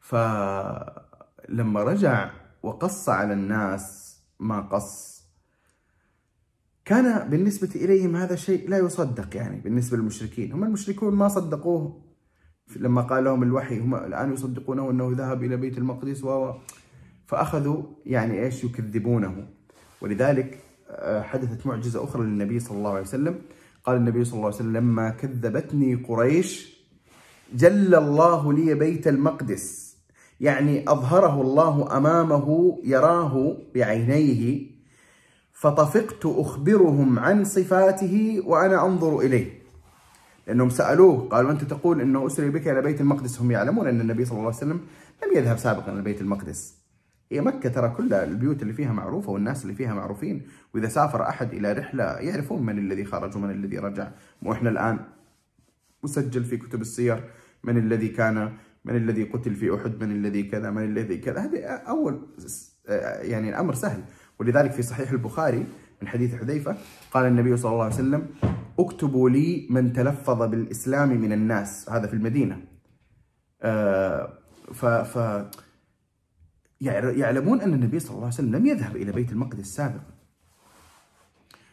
فلما 0.00 1.82
رجع 1.82 2.30
وقص 2.62 3.08
على 3.08 3.32
الناس 3.32 4.12
ما 4.40 4.60
قص 4.60 5.12
كان 6.84 7.30
بالنسبة 7.30 7.70
إليهم 7.74 8.16
هذا 8.16 8.36
شيء 8.36 8.68
لا 8.68 8.78
يصدق 8.78 9.36
يعني 9.36 9.60
بالنسبة 9.60 9.96
للمشركين. 9.96 10.52
هم 10.52 10.64
المشركون 10.64 11.14
ما 11.14 11.28
صدقوه. 11.28 12.11
لما 12.76 13.02
قال 13.02 13.24
لهم 13.24 13.42
الوحي 13.42 13.80
هم 13.80 13.94
الآن 13.94 14.32
يصدقونه 14.32 14.90
أنه 14.90 15.12
ذهب 15.16 15.44
إلى 15.44 15.56
بيت 15.56 15.78
المقدس 15.78 16.24
و 16.24 16.52
فأخذوا 17.26 17.82
يعني 18.06 18.44
إيش؟ 18.44 18.64
يكذبونه. 18.64 19.46
ولذلك 20.00 20.58
آه، 20.90 21.22
حدثت 21.22 21.66
معجزة 21.66 22.04
أخرى 22.04 22.22
للنبي 22.22 22.58
صلى 22.60 22.78
الله 22.78 22.90
عليه 22.90 23.00
وسلم. 23.00 23.38
قال 23.84 23.96
النبي 23.96 24.24
صلى 24.24 24.34
الله 24.34 24.46
عليه 24.46 24.56
وسلم 24.56 24.76
لما 24.76 25.10
كذبتني 25.10 25.94
قريش 25.94 26.82
جل 27.54 27.94
الله 27.94 28.52
لي 28.52 28.74
بيت 28.74 29.08
المقدس. 29.08 29.96
يعني 30.40 30.84
أظهره 30.88 31.40
الله 31.40 31.96
أمامه 31.96 32.78
يراه 32.84 33.56
بعينيه 33.74 34.72
فطفقت 35.52 36.26
أخبرهم 36.26 37.18
عن 37.18 37.44
صفاته 37.44 38.42
وأنا 38.46 38.86
أنظر 38.86 39.20
إليه. 39.20 39.61
لأنهم 40.46 40.70
سألوه 40.70 41.28
قالوا 41.28 41.50
أنت 41.50 41.64
تقول 41.64 42.00
أنه 42.00 42.26
أسري 42.26 42.50
بك 42.50 42.68
إلى 42.68 42.82
بيت 42.82 43.00
المقدس. 43.00 43.40
هم 43.40 43.50
يعلمون 43.50 43.88
أن 43.88 44.00
النبي 44.00 44.24
صلى 44.24 44.32
الله 44.32 44.46
عليه 44.46 44.56
وسلم 44.56 44.80
لم 45.22 45.36
يذهب 45.36 45.58
سابقا 45.58 45.92
إلى 45.92 46.02
بيت 46.02 46.20
المقدس. 46.20 46.82
هي 47.32 47.40
مكة 47.40 47.68
ترى 47.68 47.88
كل 47.88 48.14
البيوت 48.14 48.62
اللي 48.62 48.72
فيها 48.72 48.92
معروفة 48.92 49.32
والناس 49.32 49.62
اللي 49.62 49.74
فيها 49.74 49.94
معروفين. 49.94 50.42
وإذا 50.74 50.88
سافر 50.88 51.28
أحد 51.28 51.54
إلى 51.54 51.72
رحلة 51.72 52.04
يعرفون 52.04 52.66
من 52.66 52.78
الذي 52.78 53.04
خرج 53.04 53.36
ومن 53.36 53.50
الذي 53.50 53.78
رجع. 53.78 54.08
وإحنا 54.42 54.70
الآن 54.70 54.98
مسجل 56.02 56.44
في 56.44 56.56
كتب 56.56 56.80
السير. 56.80 57.24
من 57.64 57.78
الذي 57.78 58.08
كان 58.08 58.52
من 58.84 58.96
الذي 58.96 59.24
قتل 59.24 59.54
في 59.54 59.74
أحد 59.74 60.04
من 60.04 60.12
الذي 60.12 60.42
كذا 60.42 60.70
من 60.70 60.84
الذي 60.84 61.16
كذا. 61.16 61.40
هذه 61.40 61.64
أول 61.64 62.20
يعني 63.20 63.48
الأمر 63.48 63.74
سهل. 63.74 64.02
ولذلك 64.40 64.70
في 64.70 64.82
صحيح 64.82 65.10
البخاري 65.10 65.66
من 66.02 66.08
حديث 66.08 66.34
حذيفة 66.34 66.76
قال 67.10 67.26
النبي 67.26 67.56
صلى 67.56 67.72
الله 67.72 67.84
عليه 67.84 67.94
وسلم 67.94 68.26
اكتبوا 68.86 69.30
لي 69.30 69.66
من 69.70 69.92
تلفظ 69.92 70.42
بالإسلام 70.42 71.08
من 71.08 71.32
الناس. 71.32 71.90
هذا 71.90 72.06
في 72.06 72.14
المدينة. 72.14 72.64
آه 73.62 74.38
ف, 74.72 74.86
ف 74.86 75.44
يعلمون 76.80 77.60
أن 77.60 77.74
النبي 77.74 77.98
صلى 77.98 78.10
الله 78.10 78.24
عليه 78.24 78.34
وسلم 78.34 78.56
لم 78.56 78.66
يذهب 78.66 78.96
إلى 78.96 79.12
بيت 79.12 79.32
المقدس 79.32 79.66
سابقا. 79.66 80.14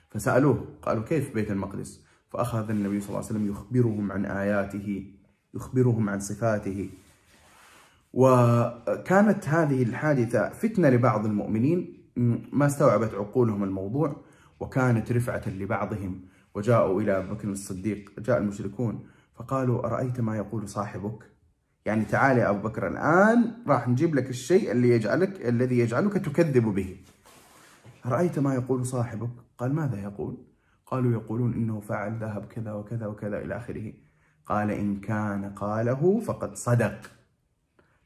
فسألوه 0.09 0.65
قالوا 0.81 1.03
كيف 1.03 1.33
بيت 1.33 1.51
المقدس؟ 1.51 2.05
فأخذ 2.29 2.69
النبي 2.69 2.99
صلى 2.99 3.09
الله 3.09 3.17
عليه 3.17 3.27
وسلم 3.27 3.47
يخبرهم 3.49 4.11
عن 4.11 4.25
آياته 4.25 5.13
يخبرهم 5.53 6.09
عن 6.09 6.19
صفاته. 6.19 6.89
وكانت 8.13 9.47
هذه 9.47 9.83
الحادثة 9.83 10.49
فتنة 10.49 10.89
لبعض 10.89 11.25
المؤمنين 11.25 11.97
ما 12.51 12.65
استوعبت 12.65 13.13
عقولهم 13.13 13.63
الموضوع 13.63 14.15
وكانت 14.59 15.11
رفعة 15.11 15.49
لبعضهم. 15.49 16.21
وجاءوا 16.59 17.01
إلى 17.01 17.17
أبو 17.17 17.33
بكر 17.33 17.47
الصديق 17.47 18.19
جاء 18.19 18.37
المشركون 18.37 19.07
فقالوا 19.35 19.85
أرأيت 19.85 20.19
ما 20.19 20.37
يقول 20.37 20.69
صاحبك؟ 20.69 21.23
يعني 21.85 22.05
تعال 22.05 22.37
يا 22.37 22.49
أبو 22.49 22.67
بكر 22.67 22.87
الآن 22.87 23.63
راح 23.67 23.87
نجيب 23.87 24.15
لك 24.15 24.29
الشيء 24.29 24.71
اللي 24.71 24.89
يجعلك 24.89 25.45
الذي 25.45 25.79
يجعلك 25.79 26.13
تكذب 26.13 26.63
به. 26.63 26.97
رأيت 28.05 28.39
ما 28.39 28.55
يقول 28.55 28.85
صاحبك؟ 28.85 29.29
قال 29.57 29.73
ماذا 29.73 30.03
يقول؟ 30.03 30.37
قالوا 30.85 31.11
يقولون 31.11 31.53
إنه 31.53 31.79
فعل 31.79 32.17
ذهب 32.19 32.45
كذا 32.45 32.73
وكذا 32.73 33.05
وكذا 33.07 33.39
إلى 33.41 33.57
آخره. 33.57 33.93
قال 34.45 34.71
إن 34.71 34.99
كان 34.99 35.45
قاله 35.45 36.19
فقد 36.19 36.55
صدق. 36.55 36.99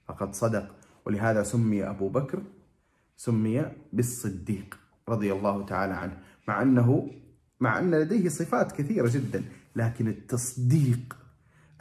فقد 0.08 0.34
صدق. 0.34 0.76
ولهذا 1.06 1.44
سمي 1.44 1.90
أبو 1.90 2.10
بكر 2.10 2.44
سمي 3.18 3.66
بالصديق 3.94 4.80
رضي 5.10 5.34
الله 5.34 5.66
تعالى 5.66 5.94
عنه 5.94 6.18
مع 6.48 6.62
أنه 6.62 7.10
مع 7.64 7.80
أن 7.80 7.96
لديه 7.96 8.30
صفات 8.30 8.72
كثيرة 8.72 9.10
جدا 9.14 9.44
لكن 9.76 10.08
التصديق 10.08 11.18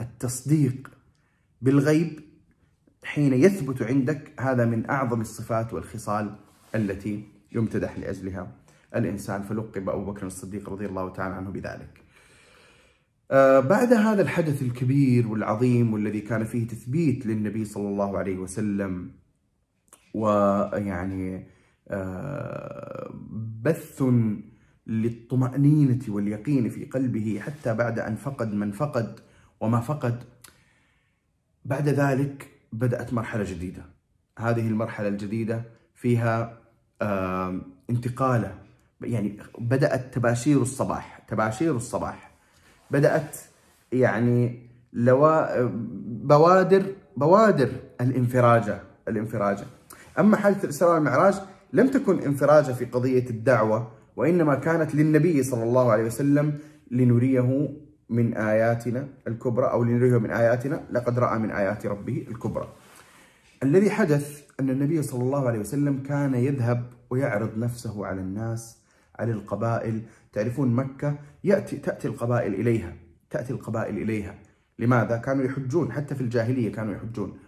التصديق 0.00 0.90
بالغيب 1.62 2.20
حين 3.04 3.32
يثبت 3.32 3.82
عندك 3.82 4.32
هذا 4.40 4.64
من 4.64 4.90
أعظم 4.90 5.20
الصفات 5.20 5.72
والخصال 5.74 6.36
التي 6.74 7.24
يمتدح 7.52 7.98
لأجلها. 7.98 8.52
الإنسان 8.96 9.42
فلقب 9.42 9.88
أبو 9.88 10.12
بكر 10.12 10.26
الصديق 10.26 10.70
رضي 10.70 10.86
الله 10.86 11.12
تعالى 11.12 11.34
عنه 11.34 11.50
بذلك. 11.50 12.02
آه، 13.30 13.60
بعد 13.60 13.92
هذا 13.92 14.22
الحدث 14.22 14.62
الكبير 14.62 15.28
والعظيم 15.28 15.92
والذي 15.92 16.20
كان 16.20 16.44
فيه 16.44 16.66
تثبيت 16.66 17.26
للنبي 17.26 17.64
صلى 17.64 17.88
الله 17.88 18.18
عليه 18.18 18.36
وسلم 18.38 19.10
ويعني 20.14 21.46
آه، 21.88 23.14
بث 23.62 24.02
للطمأنينة 24.86 26.00
واليقين 26.08 26.68
في 26.68 26.84
قلبه 26.84 27.40
حتى 27.42 27.74
بعد 27.74 27.98
أن 27.98 28.16
فقد 28.16 28.54
من 28.54 28.72
فقد 28.72 29.20
وما 29.60 29.80
فقد. 29.80 30.22
بعد 31.64 31.88
ذلك 31.88 32.50
بدأت 32.72 33.14
مرحلة 33.14 33.44
جديدة. 33.44 33.82
هذه 34.38 34.68
المرحلة 34.68 35.08
الجديدة 35.08 35.62
فيها 35.94 36.58
انتقالة. 37.90 38.54
يعني 39.00 39.38
بدأت 39.58 40.14
تباشير 40.14 40.62
الصباح. 40.62 41.18
تباشير 41.28 41.76
الصباح. 41.76 42.30
بدأت 42.90 43.36
يعني 43.92 44.66
لوا 44.92 45.66
بوادر 46.06 46.94
بوادر 47.16 47.70
الانفراجة. 48.00 48.82
الانفراجة. 49.08 49.64
أما 50.18 50.36
حالة 50.36 50.64
الإسراء 50.64 50.94
والمعراج 50.94 51.34
لم 51.72 51.88
تكن 51.88 52.18
انفراجة 52.18 52.72
في 52.72 52.84
قضية 52.84 53.30
الدعوة 53.30 53.90
وإنما 54.16 54.54
كانت 54.54 54.94
للنبي 54.94 55.42
صلى 55.42 55.62
الله 55.62 55.92
عليه 55.92 56.04
وسلم 56.04 56.58
لنريه 56.90 57.68
من 58.10 58.34
آياتنا 58.34 59.08
الكبرى 59.28 59.66
أو 59.66 59.84
لنريه 59.84 60.18
من 60.18 60.30
آياتنا 60.30 60.82
لقد 60.90 61.18
رأى 61.18 61.38
من 61.38 61.50
آيات 61.50 61.86
ربه 61.86 62.26
الكبرى. 62.28 62.68
الذي 63.62 63.90
حدث 63.90 64.42
أن 64.60 64.70
النبي 64.70 65.02
صلى 65.02 65.22
الله 65.22 65.46
عليه 65.48 65.58
وسلم 65.58 66.02
كان 66.02 66.34
يذهب 66.34 66.90
ويعرض 67.10 67.58
نفسه 67.58 68.06
على 68.06 68.20
الناس 68.20 68.78
على 69.18 69.32
القبائل. 69.32 70.02
تعرفون 70.32 70.74
مكة؟ 70.74 71.18
يأتي 71.44 71.76
تأتي 71.76 72.08
القبائل 72.08 72.54
إليها. 72.54 72.96
تأتي 73.30 73.52
القبائل 73.52 73.98
إليها. 73.98 74.34
لماذا؟ 74.78 75.16
كانوا 75.16 75.44
يحجون. 75.44 75.92
حتى 75.92 76.14
في 76.14 76.20
الجاهلية 76.20 76.72
كانوا 76.72 76.94
يحجون. 76.94 77.38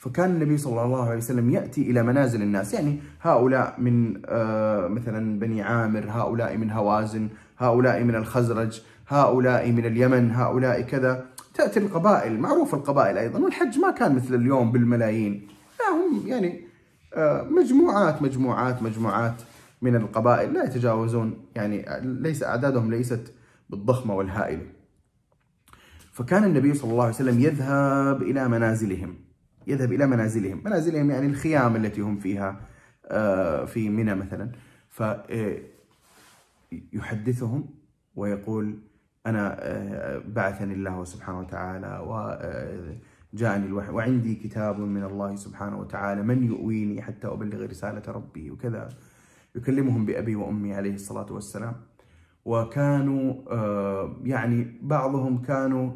فكان 0.00 0.30
النبي 0.30 0.58
صلى 0.58 0.82
الله 0.84 1.08
عليه 1.08 1.16
وسلم 1.16 1.50
يأتي 1.50 1.90
إلى 1.90 2.02
منازل 2.02 2.42
الناس. 2.42 2.74
يعني 2.74 2.98
هؤلاء 3.20 3.80
من 3.80 4.22
آه، 4.26 4.88
مثلا 4.88 5.38
بني 5.38 5.62
عامر 5.62 6.04
هؤلاء 6.08 6.56
من 6.56 6.70
هوازن 6.70 7.28
هؤلاء 7.58 8.04
من 8.04 8.14
الخزرج 8.14 8.82
هؤلاء 9.08 9.72
من 9.72 9.86
اليمن 9.86 10.30
هؤلاء 10.30 10.80
كذا. 10.80 11.26
تأتي 11.54 11.80
القبائل 11.80 12.40
معروف 12.40 12.74
القبائل 12.74 13.18
أيضا 13.18 13.38
والحج 13.38 13.78
ما 13.78 13.90
كان 13.90 14.14
مثل 14.14 14.34
اليوم 14.34 14.72
بالملايين. 14.72 15.48
لا 15.80 15.86
هم 15.96 16.26
يعني 16.26 16.64
آه، 17.14 17.42
مجموعات 17.42 18.22
مجموعات 18.22 18.82
مجموعات 18.82 19.42
من 19.82 19.96
القبائل 19.96 20.54
لا 20.54 20.64
يتجاوزون. 20.64 21.38
يعني 21.54 21.86
ليس 22.02 22.42
أعدادهم 22.42 22.90
ليست 22.90 23.32
بالضخمة 23.70 24.14
والهائلة. 24.14 24.66
فكان 26.12 26.44
النبي 26.44 26.74
صلى 26.74 26.90
الله 26.90 27.04
عليه 27.04 27.14
وسلم 27.14 27.40
يذهب 27.40 28.22
إلى 28.22 28.48
منازلهم. 28.48 29.29
يذهب 29.66 29.92
إلى 29.92 30.06
منازلهم. 30.06 30.62
منازلهم 30.64 31.10
يعني 31.10 31.26
الخيام 31.26 31.76
التي 31.76 32.00
هم 32.00 32.16
فيها 32.16 32.60
آه، 33.06 33.64
في 33.64 33.88
منى 33.88 34.14
مثلا. 34.14 34.52
فيحدثهم 36.90 37.60
آه، 37.60 37.68
ويقول 38.16 38.78
أنا 39.26 39.56
آه، 39.60 40.22
بعثني 40.26 40.74
الله 40.74 41.04
سبحانه 41.04 41.40
وتعالى 41.40 41.98
وجاءني 43.32 43.66
الوحي 43.66 43.90
وعندي 43.92 44.34
كتاب 44.34 44.80
من 44.80 45.04
الله 45.04 45.36
سبحانه 45.36 45.80
وتعالى 45.80 46.22
من 46.22 46.44
يؤويني 46.44 47.02
حتى 47.02 47.26
أبلغ 47.26 47.66
رسالة 47.66 48.02
ربي 48.08 48.50
وكذا. 48.50 48.88
يكلمهم 49.54 50.06
بأبي 50.06 50.36
وأمي 50.36 50.74
عليه 50.74 50.94
الصلاة 50.94 51.32
والسلام. 51.32 51.74
وكانوا 52.44 53.34
يعني 54.24 54.78
بعضهم 54.82 55.42
كانوا 55.42 55.92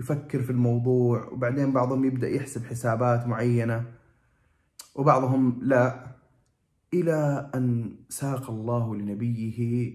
يفكر 0.00 0.42
في 0.42 0.50
الموضوع 0.50 1.28
وبعدين 1.28 1.72
بعضهم 1.72 2.04
يبدأ 2.04 2.28
يحسب 2.28 2.64
حسابات 2.64 3.26
معينة 3.26 3.84
وبعضهم 4.94 5.58
لا. 5.62 6.10
إلى 6.94 7.50
أن 7.54 7.96
ساق 8.08 8.50
الله 8.50 8.96
لنبيه 8.96 9.92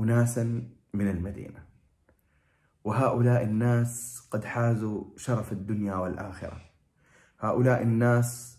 أناسا 0.00 0.62
من 0.94 1.10
المدينة. 1.10 1.64
وهؤلاء 2.84 3.44
الناس 3.44 4.22
قد 4.30 4.44
حازوا 4.44 5.04
شرف 5.16 5.52
الدنيا 5.52 5.94
والآخرة. 5.94 6.60
هؤلاء 7.40 7.82
الناس 7.82 8.58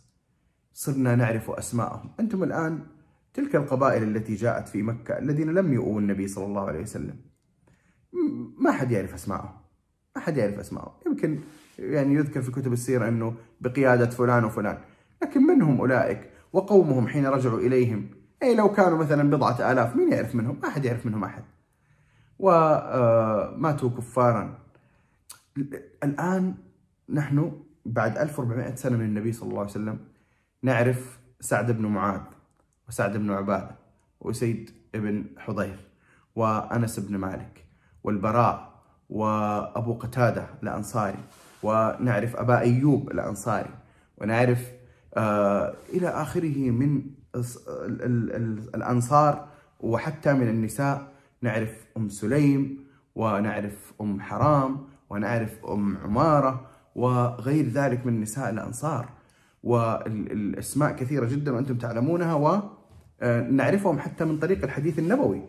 صرنا 0.74 1.16
نعرف 1.16 1.50
أسماءهم. 1.50 2.12
أنتم 2.20 2.44
الآن 2.44 2.86
تلك 3.34 3.56
القبائل 3.56 4.04
التي 4.04 4.36
جاءت 4.36 4.68
في 4.70 4.84
مكة 4.84 5.18
الذين 5.18 5.50
لم 5.50 5.74
يؤوا 5.74 6.00
النبي 6.00 6.28
صلى 6.28 6.46
الله 6.46 6.68
عليه 6.68 6.82
وسلم. 6.82 7.18
ما 8.58 8.72
حد 8.72 8.92
يعرف 8.92 9.14
أسماءهم. 9.14 9.59
ما 10.16 10.22
حد 10.22 10.38
يعرف 10.38 10.60
اسمائهم 10.60 10.92
يمكن 11.06 11.40
يعني 11.80 12.16
يذكر 12.16 12.42
في 12.42 12.52
كتب 12.52 12.74
السيرة 12.74 13.08
أنه 13.08 13.36
بقيادة 13.62 14.10
فلان 14.10 14.44
وفلان. 14.44 14.78
لكن 15.22 15.44
من 15.44 15.62
هم 15.62 15.80
أولئك؟ 15.80 16.30
وقومهم 16.54 17.08
حين 17.08 17.26
رجعوا 17.26 17.60
إليهم؟ 17.60 18.10
أي 18.44 18.56
لو 18.56 18.72
كانوا 18.72 18.98
مثلا 18.98 19.30
بضعة 19.30 19.72
آلاف 19.72 19.96
مين 19.96 20.12
يعرف 20.12 20.36
منهم؟ 20.36 20.60
ما 20.64 20.68
أحد 20.68 20.86
يعرف 20.86 21.06
منهم 21.06 21.24
أحد. 21.24 21.44
وماتوا 22.40 23.90
كفارا. 23.90 24.60
الآن 26.04 26.56
نحن 27.10 27.52
بعد 27.86 28.18
1400 28.18 28.76
سنة 28.76 28.98
من 28.98 29.06
النبي 29.06 29.32
صلى 29.32 29.50
الله 29.50 29.60
عليه 29.60 29.72
وسلم 29.72 30.00
نعرف 30.64 31.20
سعد 31.40 31.72
بن 31.72 31.86
معاذ 31.86 32.22
وسعد 32.88 33.18
بن 33.18 33.32
عبادة 33.32 33.76
وسيد 34.20 34.70
بن 34.94 35.26
حضير 35.38 35.80
وأنس 36.36 37.00
بن 37.00 37.18
مالك 37.18 37.66
والبراء 38.04 38.69
وأبو 39.10 39.94
قتادة 39.94 40.48
الأنصاري 40.64 41.20
ونعرف 41.64 42.36
أبا 42.36 42.60
أيوب 42.60 43.12
الأنصاري 43.12 43.70
ونعرف 44.18 44.72
آه 45.18 45.74
إلى 45.94 46.08
آخره 46.08 46.70
من 46.72 47.02
الأنصار 48.76 49.48
وحتى 49.80 50.34
من 50.34 50.48
النساء. 50.50 51.08
نعرف 51.42 51.86
أم 51.98 52.10
سليم 52.10 52.78
ونعرف 53.16 53.94
أم 54.02 54.22
حرام 54.22 54.78
ونعرف 55.10 55.66
أم 55.66 55.98
عمارة 55.98 56.66
وغير 56.96 57.66
ذلك 57.66 58.06
من 58.06 58.22
نساء 58.22 58.50
الأنصار. 58.50 59.10
والأسماء 59.64 60.92
كثيرة 60.92 61.26
جدا 61.26 61.52
وأنتم 61.52 61.78
تعلمونها 61.78 62.34
ونعرفهم 63.22 63.98
آه، 63.98 64.02
حتى 64.02 64.26
من 64.26 64.40
طريق 64.40 64.64
الحديث 64.64 65.00
النبوي. 65.00 65.42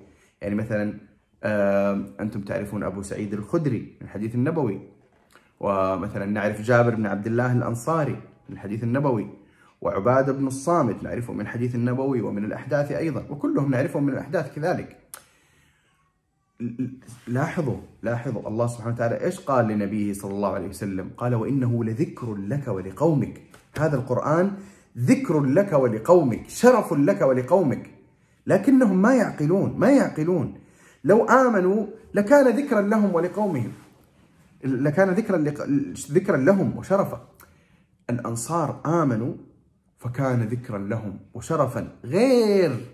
يعني 0.42 0.54
مثلا 0.54 1.09
أنتم 1.44 2.40
تعرفون 2.40 2.82
أبو 2.82 3.02
سعيد 3.02 3.34
الخدري 3.34 3.78
من 4.00 4.06
الحديث 4.06 4.34
النبوي. 4.34 4.80
ومثلا 5.60 6.26
نعرف 6.26 6.60
جابر 6.60 6.94
بن 6.94 7.06
عبد 7.06 7.26
الله 7.26 7.52
الأنصاري 7.52 8.16
من 8.48 8.54
الحديث 8.54 8.84
النبوي. 8.84 9.26
وعبادة 9.80 10.32
بن 10.32 10.46
الصامت 10.46 11.02
نعرفه 11.02 11.32
من 11.32 11.40
الحديث 11.40 11.74
النبوي 11.74 12.20
ومن 12.20 12.44
الأحداث 12.44 12.92
أيضا. 12.92 13.24
وكلهم 13.30 13.70
نعرفهم 13.70 14.02
من 14.04 14.12
الأحداث 14.12 14.54
كذلك. 14.54 14.96
لاحظوا 17.28 17.76
لاحظوا 18.02 18.48
الله 18.48 18.66
سبحانه 18.66 18.94
وتعالى 18.94 19.24
إيش 19.24 19.40
قال 19.40 19.68
لنبيه 19.68 20.12
صلى 20.12 20.30
الله 20.30 20.54
عليه 20.54 20.68
وسلم؟ 20.68 21.10
قال 21.16 21.34
وإنه 21.34 21.84
لذكر 21.84 22.34
لك 22.34 22.68
ولقومك. 22.68 23.42
هذا 23.78 23.96
القرآن 23.96 24.52
ذكر 24.98 25.40
لك 25.40 25.72
ولقومك 25.72 26.48
شرف 26.48 26.92
لك 26.92 27.20
ولقومك. 27.22 27.90
لكنهم 28.46 29.02
ما 29.02 29.14
يعقلون 29.14 29.74
ما 29.78 29.90
يعقلون. 29.90 30.54
لو 31.04 31.24
آمنوا 31.24 31.86
لكان 32.14 32.56
ذكرا 32.56 32.80
لهم 32.80 33.14
ولقومهم. 33.14 33.72
لكان 34.64 35.10
ذكرا 35.10 35.44
ذكرا 36.10 36.36
لهم 36.36 36.78
وشرفا. 36.78 37.28
الأنصار 38.10 38.80
آمنوا 38.86 39.34
فكان 39.98 40.42
ذكرا 40.42 40.78
لهم 40.78 41.18
وشرفا. 41.34 41.88
غير 42.04 42.86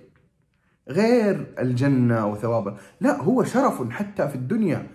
غير 0.88 1.54
الجنة 1.58 2.26
وثوابها 2.26 2.76
لا 3.00 3.22
هو 3.22 3.44
شرف 3.44 3.90
حتى 3.90 4.28
في 4.28 4.34
الدنيا. 4.34 4.86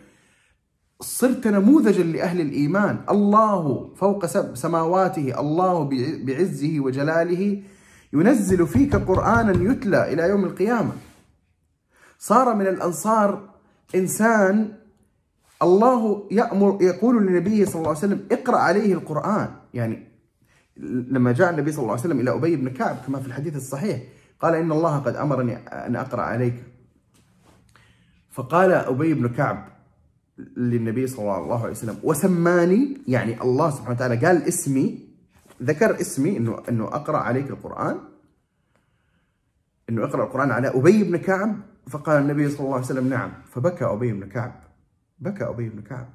صرت 1.02 1.48
نموذجا 1.48 2.04
لأهل 2.04 2.42
الإيمان. 2.42 3.00
الله 3.10 3.94
فوق 3.96 4.26
سماواته 4.54 5.40
الله 5.40 5.90
بعزه 6.24 6.80
وجلاله. 6.80 7.64
ينزل 8.14 8.68
فيك 8.68 8.96
قرآنا 8.96 9.72
يتلى 9.72 10.14
إلى 10.14 10.24
يوم 10.30 10.44
القيامة. 10.46 10.92
صار 12.22 12.56
من 12.56 12.68
الأنصار 12.68 13.50
إنسان 13.96 14.74
الله 15.62 16.28
يأمر 16.32 16.78
يقول 16.82 17.26
للنبي 17.26 17.66
صلى 17.66 17.76
الله 17.76 17.88
عليه 17.88 17.98
وسلم 17.98 18.28
اقرأ 18.32 18.58
عليه 18.58 18.94
القرآن. 18.94 19.50
يعني 19.74 20.08
لما 20.78 21.32
جاء 21.32 21.50
النبي 21.50 21.72
صلى 21.72 21.82
الله 21.82 21.92
عليه 21.92 22.02
وسلم 22.02 22.20
إلى 22.20 22.34
أبي 22.34 22.56
بن 22.56 22.70
كعب 22.70 22.98
كما 23.08 23.20
في 23.20 23.28
الحديث 23.28 23.56
الصحيح 23.56 24.02
قال 24.40 24.56
إن 24.56 24.72
الله 24.72 24.98
قد 25.00 25.16
أمرني 25.16 25.58
أن 25.58 25.96
أقرأ 25.96 26.22
عليك. 26.22 26.64
فقال 28.32 28.72
أبي 28.72 29.14
بن 29.14 29.28
كعب 29.30 29.68
للنبي 30.58 31.08
صلى 31.08 31.38
الله 31.38 31.62
عليه 31.62 31.72
وسلم 31.72 32.00
وسماني 32.04 32.98
يعني 33.08 33.42
الله 33.42 33.70
سبحانه 33.70 33.96
وتعالى 33.96 34.26
قال 34.26 34.44
اسمي 34.44 35.10
ذكر 35.64 36.02
اسمي 36.02 36.38
انه 36.38 36.60
إنه 36.70 36.86
أقرأ 36.86 37.18
عليك 37.18 37.50
القرآن. 37.50 37.98
إنه 39.90 40.04
أقرأ 40.04 40.24
القرآن 40.24 40.52
على 40.52 40.68
أبي 40.68 41.04
بن 41.04 41.18
كعب 41.18 41.71
فقال 41.90 42.22
النبي 42.22 42.50
صلى 42.50 42.60
الله 42.60 42.74
عليه 42.74 42.86
وسلم 42.86 43.10
نعم. 43.10 43.32
فبكى 43.46 43.86
أبي 43.86 44.14
بن 44.14 44.30
كعب. 44.30 44.54
بكى 45.20 45.44
أبي 45.44 45.70
بن 45.70 45.82
كعب. 45.82 46.10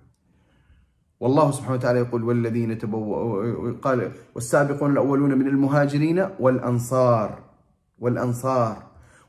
والله 1.20 1.50
سبحانه 1.50 1.74
وتعالى 1.74 1.98
يقول 1.98 2.24
والذين 2.24 2.78
تبوأوا 2.78 3.72
قال 3.82 4.12
والسابقون 4.34 4.92
الأولون 4.92 5.38
من 5.38 5.46
المهاجرين 5.46 6.28
والأنصار. 6.40 7.38
والأنصار. 7.98 8.82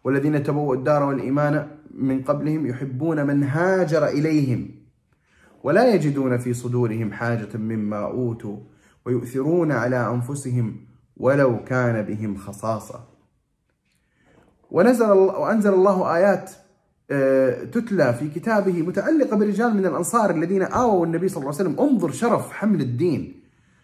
والذين 0.04 0.44
تبوأوا 0.44 0.76
الدار 0.76 1.04
والإيمان 1.04 1.68
من 1.92 2.24
قبلهم 2.24 2.68
يحبون 2.68 3.28
من 3.28 3.44
هاجر 3.44 4.08
إليهم. 4.08 4.70
ولا 5.64 5.94
يجدون 5.94 6.38
في 6.38 6.54
صدورهم 6.54 7.12
حاجة 7.12 7.58
مما 7.58 8.06
أوتوا 8.06 8.58
ويؤثرون 9.06 9.72
على 9.72 10.10
أنفسهم 10.10 10.76
ولو 11.18 11.64
كان 11.64 12.02
بهم 12.06 12.38
خصاصة. 12.38 13.07
ونزل 14.72 15.10
وأنزل 15.12 15.74
الله 15.74 16.16
آيات 16.16 16.52
آه، 17.12 17.64
تتلى 17.64 18.14
في 18.14 18.30
كتابه 18.30 18.82
متعلقة 18.82 19.38
برجال 19.38 19.74
من 19.74 19.86
الأنصار 19.86 20.30
الذين 20.32 20.62
آووا 20.62 21.06
النبي 21.06 21.28
صلى 21.28 21.38
الله 21.38 21.54
عليه 21.60 21.70
وسلم. 21.70 21.80
انظر 21.80 22.12
شرف 22.12 22.52
حمل 22.52 22.82
الدين 22.82 23.42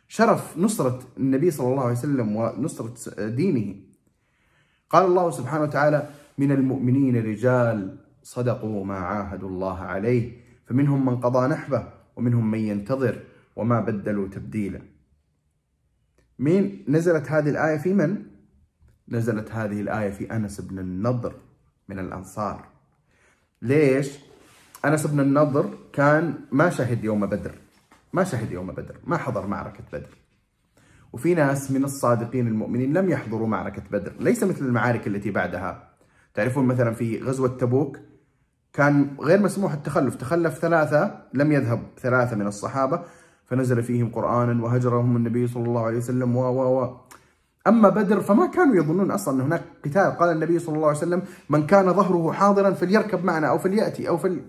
شرف 0.08 0.58
نصرة 0.58 1.00
النبي 1.17 1.52
صلى 1.52 1.67
الله 1.67 1.84
عليه 1.84 1.98
وسلم 1.98 2.36
ونصرة 2.36 3.28
دينه. 3.28 3.76
قال 4.89 5.06
الله 5.06 5.32
سبحانه 5.32 5.63
وتعالى 5.63 6.10
من 6.38 6.52
المؤمنين 6.52 7.26
رجال 7.26 7.98
صدقوا 8.24 8.86
ما 8.86 8.98
عاهدوا 8.98 9.50
الله 9.50 9.80
عليه 9.80 10.32
فمنهم 10.65 11.06
من 11.06 11.15
قضى 11.17 11.48
نحبه 11.48 11.84
ومنهم 12.15 12.52
من 12.52 12.60
ينتظر 12.60 13.19
وما 13.56 13.80
بدلوا 13.82 14.28
تبديلا. 14.28 14.82
مين 16.39 16.86
نزلت 16.88 17.32
هذه 17.32 17.50
الآية 17.50 17.78
في 17.78 17.93
من؟ 17.93 18.33
نزلت 19.10 19.52
هذه 19.52 19.82
الآية 19.82 20.12
في 20.12 20.36
أنس 20.36 20.62
بن 20.62 20.80
النضر 20.80 21.36
من 21.89 22.00
الأنصار. 22.00 22.66
ليش؟ 23.62 24.20
أنس 24.86 25.08
بن 25.08 25.20
النضر 25.20 25.70
كان 25.94 26.36
ما 26.52 26.70
شهد 26.70 27.04
يوم 27.04 27.26
بدر 27.26 27.56
ما 28.13 28.24
شهد 28.24 28.52
يوم 28.52 28.68
بدر 28.68 28.96
ما 29.04 29.18
حضر 29.18 29.48
معركة 29.48 29.84
بدر. 29.94 30.18
وفي 31.13 31.34
ناس 31.34 31.72
من 31.72 31.84
الصادقين 31.84 32.48
المؤمنين 32.48 32.94
لم 32.94 33.10
يحضروا 33.10 33.48
معركة 33.48 33.84
بدر 33.92 34.13
ليس 34.20 34.44
مثل 34.44 34.66
المعارك 34.66 35.08
التي 35.08 35.32
بعدها. 35.32 35.89
تعرفون 36.34 36.66
مثلا 36.66 36.94
في 36.94 37.20
غزوة 37.20 37.48
تبوك 37.48 38.00
كان 38.74 39.16
غير 39.22 39.42
مسموح 39.42 39.74
التخلف 39.74 40.16
تخلف 40.16 40.54
ثلاثة 40.54 41.22
لم 41.34 41.52
يذهب 41.52 41.84
ثلاثة 41.98 42.36
من 42.36 42.48
الصحابة 42.48 43.02
فنزل 43.46 43.84
فيهم 43.84 44.12
قرآنا 44.12 44.63
وهجرهم 44.63 45.16
النبي 45.16 45.48
صلى 45.48 45.66
الله 45.66 45.86
عليه 45.86 45.98
وسلم 45.98 46.36
و 46.36 46.42
و 46.42 46.84
و. 46.84 46.98
أما 47.67 47.89
بدر 47.89 48.21
فما 48.21 48.45
كانوا 48.45 48.76
يظنون 48.76 49.12
أصلا 49.12 49.36
أن 49.36 49.41
هناك 49.41 49.63
قتال. 49.86 50.17
قال 50.17 50.30
النبي 50.30 50.60
صلى 50.60 50.76
الله 50.76 50.88
عليه 50.88 50.97
وسلم 50.97 51.21
من 51.49 51.67
كان 51.67 51.93
ظهره 51.93 52.32
حاضرا 52.32 52.71
فليركب 52.71 53.26
معنا 53.26 53.47
أو 53.47 53.58
فليأتي 53.58 54.10
أو 54.10 54.17
فل. 54.17 54.41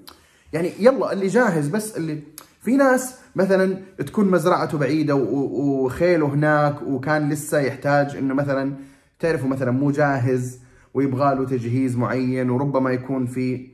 يعني 0.52 0.72
يلا 0.78 1.12
اللي 1.12 1.26
جاهز 1.26 1.68
بس 1.68 1.96
اللي 1.96 2.22
في 2.62 2.76
ناس 2.76 3.14
مثلا 3.36 3.76
تكون 3.98 4.30
مزرعته 4.30 4.78
بعيدة 4.78 5.14
وخيله 5.14 6.26
هناك 6.26 6.82
وكان 6.82 7.28
لسه 7.28 7.58
يحتاج 7.58 8.16
إنه 8.16 8.34
مثلا 8.34 8.72
تعرفوا 9.18 9.48
مثلا 9.48 9.70
مو 9.70 9.90
جاهز 9.90 10.58
ويبغى 10.94 11.34
له 11.34 11.44
تجهيز 11.44 11.96
معين 11.96 12.50
وربما 12.50 12.90
يكون 12.90 13.26
في 13.26 13.68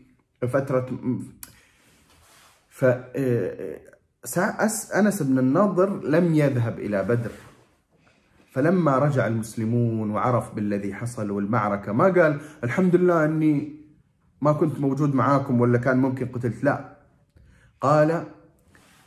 فترة 0.48 0.98
ف 2.70 2.85
آه، 2.85 3.81
أنس 4.94 5.22
بن 5.22 5.38
النضر 5.38 6.00
لم 6.05 6.35
يذهب 6.35 6.79
إلى 6.79 7.03
بدر. 7.05 7.31
فلما 8.50 8.98
رجع 8.98 9.26
المسلمون 9.26 10.10
وعرف 10.10 10.54
بالذي 10.54 10.94
حصل 10.94 11.30
والمعركة 11.30 11.92
ما 11.92 12.04
قال 12.04 12.40
الحمد 12.64 12.96
لله 12.96 13.24
أني 13.24 13.80
ما 14.40 14.52
كنت 14.52 14.80
موجود 14.80 15.14
معاكم 15.14 15.60
ولا 15.60 15.78
كان 15.78 15.96
ممكن 15.96 16.26
قتلت 16.26 16.64
لا. 16.64 16.96
قال 17.80 18.24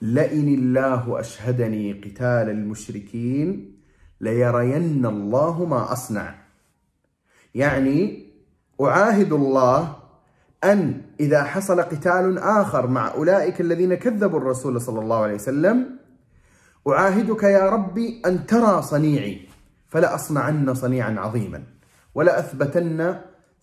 لئن 0.02 0.48
الله 0.48 1.20
أشهدني 1.20 1.94
قتال 1.94 2.50
المشركين 2.50 3.76
ليرين 4.22 5.06
الله 5.06 5.66
ما 5.66 5.92
أصنع. 5.94 6.36
يعني 7.56 8.26
أعاهد 8.82 9.34
الله 9.34 9.96
أن 10.64 11.02
إذا 11.20 11.44
حصل 11.44 11.82
قتال 11.82 12.38
آخر 12.38 12.88
مع 12.88 13.14
أولئك 13.14 13.62
الذين 13.62 13.96
كذبوا 13.96 14.40
الرسول 14.40 14.82
صلى 14.82 15.00
الله 15.00 15.18
عليه 15.18 15.34
وسلم 15.34 16.03
أعاهدك 16.88 17.44
يا 17.44 17.70
ربي 17.70 18.22
أن 18.26 18.46
ترى 18.46 18.82
صنيعي 18.82 19.48
فلا 19.90 20.16
أصنعن 20.16 20.74
صنيعا 20.74 21.20
عظيما 21.20 21.64
ولا 22.16 22.40
أثبتن 22.40 23.22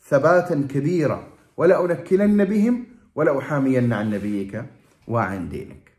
ثباتا 0.09 0.67
كبيرا 0.71 1.29
ولا 1.57 1.85
أنكلن 1.85 2.45
بهم 2.45 2.87
ولا 3.15 3.39
أحامين 3.39 3.93
عن 3.93 4.11
نبيك 4.11 4.65
وعن 5.09 5.49
دينك. 5.49 5.93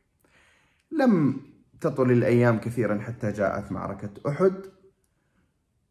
لم 0.91 1.41
تطل 1.81 2.11
الأيام 2.11 2.59
كثيرا 2.59 2.99
حتى 2.99 3.31
جاءت 3.31 3.71
معركة 3.71 4.09
أحد 4.27 4.53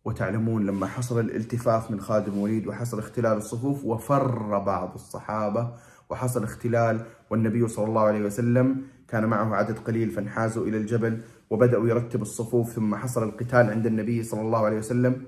وتعلمون 0.04 0.66
لما 0.66 0.86
حصل 0.86 1.20
الالتفاف 1.20 1.90
من 1.90 2.00
خالد 2.00 2.30
بن 2.30 2.38
وليد 2.38 2.66
وحصل 2.66 2.98
اختلال 2.98 3.36
الصفوف 3.36 3.84
وفر 3.84 4.58
بعض 4.58 4.94
الصحابة 4.94 5.74
وحصل 6.10 6.44
اختلال 6.44 7.06
والنبي 7.30 7.68
صلى 7.68 7.84
الله 7.84 8.02
عليه 8.02 8.24
وسلم 8.24 8.86
كان 9.10 9.24
معه 9.24 9.54
عدد 9.54 9.78
قليل 9.78 10.10
فانحازوا 10.10 10.66
إلى 10.66 10.76
الجبل 10.76 11.20
وبدأوا 11.50 11.88
يرتب 11.88 12.22
الصفوف 12.22 12.72
ثم 12.72 12.94
حصل 12.94 13.22
القتال 13.22 13.70
عند 13.70 13.86
النبي 13.86 14.22
صلى 14.22 14.40
الله 14.40 14.64
عليه 14.64 14.78
وسلم. 14.78 15.26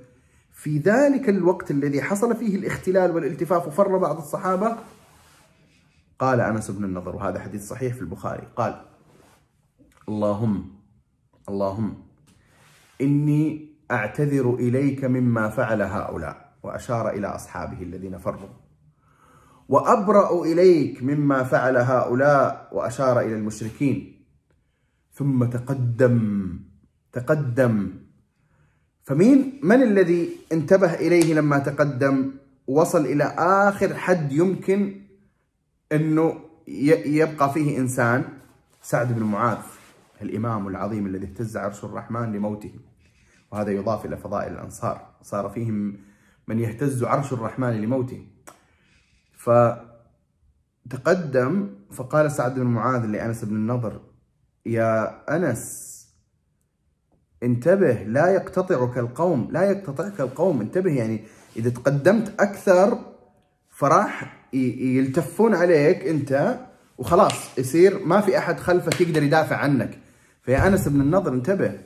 في 0.52 0.78
ذلك 0.78 1.28
الوقت 1.28 1.70
الذي 1.70 2.02
حصل 2.02 2.36
فيه 2.36 2.56
الاختلال 2.56 3.10
والالتفاف 3.10 3.66
وفر 3.66 3.96
بعض 3.98 4.16
الصحابة 4.16 4.76
قال 6.18 6.40
أنس 6.40 6.70
بن 6.70 6.84
النضر 6.84 7.16
وهذا 7.16 7.40
حديث 7.40 7.68
صحيح 7.68 7.94
في 7.94 8.00
البخاري 8.00 8.48
قال 8.56 8.84
اللهم 10.08 10.70
اللهم 11.48 11.94
إني 13.00 13.68
أعتذر 13.90 14.54
إليك 14.54 15.04
مما 15.04 15.48
فعل 15.48 15.82
هؤلاء 15.82 16.52
وأشار 16.62 17.10
إلى 17.10 17.26
أصحابه 17.26 17.82
الذين 17.82 18.18
فروا. 18.18 18.61
وأبرأ 19.72 20.44
إليك 20.44 21.02
مما 21.02 21.42
فعل 21.42 21.76
هؤلاء 21.76 22.68
وأشار 22.72 23.20
إلى 23.20 23.34
المشركين. 23.34 23.96
ثم 25.12 25.44
تقدم 25.44 26.18
تقدم. 27.12 27.76
فمين؟ 29.02 29.60
من 29.62 29.82
الذي 29.82 30.28
انتبه 30.52 30.94
إليه 30.94 31.34
لما 31.34 31.58
تقدم؟ 31.58 32.30
وصل 32.66 33.06
إلى 33.06 33.24
آخر 33.38 33.94
حد 33.94 34.32
يمكن 34.32 35.00
أنه 35.92 36.40
يبقى 37.06 37.52
فيه 37.52 37.78
إنسان 37.78 38.24
سعد 38.82 39.12
بن 39.12 39.22
معاذ 39.22 39.64
الإمام 40.22 40.68
العظيم 40.68 41.06
الذي 41.06 41.26
اهتز 41.26 41.56
عرش 41.56 41.84
الرحمن 41.84 42.32
لموته. 42.32 42.72
وهذا 43.52 43.70
يضاف 43.70 44.06
إلى 44.06 44.16
فضائل 44.16 44.52
الأنصار. 44.52 45.06
صار 45.22 45.48
فيهم 45.48 45.96
من 46.48 46.58
يهتز 46.58 47.04
عرش 47.04 47.32
الرحمن 47.32 47.80
لموته. 47.80 48.26
فتقدم 50.88 51.70
فقال 51.90 52.32
سعد 52.32 52.54
بن 52.54 52.66
معاذ 52.66 53.06
لأنس 53.06 53.44
بن 53.44 53.56
النضر 53.56 54.00
يا 54.66 55.22
أنس 55.36 55.92
انتبه 57.42 57.92
لا 57.92 58.28
يقتطعك 58.28 58.98
القوم 58.98 59.48
لا 59.50 59.62
يقتطعك 59.62 60.20
القوم 60.20 60.60
انتبه 60.60 60.90
يعني 60.90 61.24
إذا 61.56 61.70
تقدمت 61.70 62.40
أكثر 62.40 62.98
فراح 63.70 64.42
يلتفون 64.52 65.54
عليك 65.54 66.06
أنت 66.06 66.58
وخلاص 66.98 67.58
يصير 67.58 68.04
ما 68.04 68.20
في 68.20 68.38
أحد 68.38 68.60
خلفك 68.60 69.00
يقدر 69.00 69.22
يدافع 69.22 69.56
عنك. 69.56 69.98
فيا 70.42 70.66
أنس 70.66 70.88
بن 70.88 71.00
النضر 71.00 71.32
انتبه. 71.32 71.80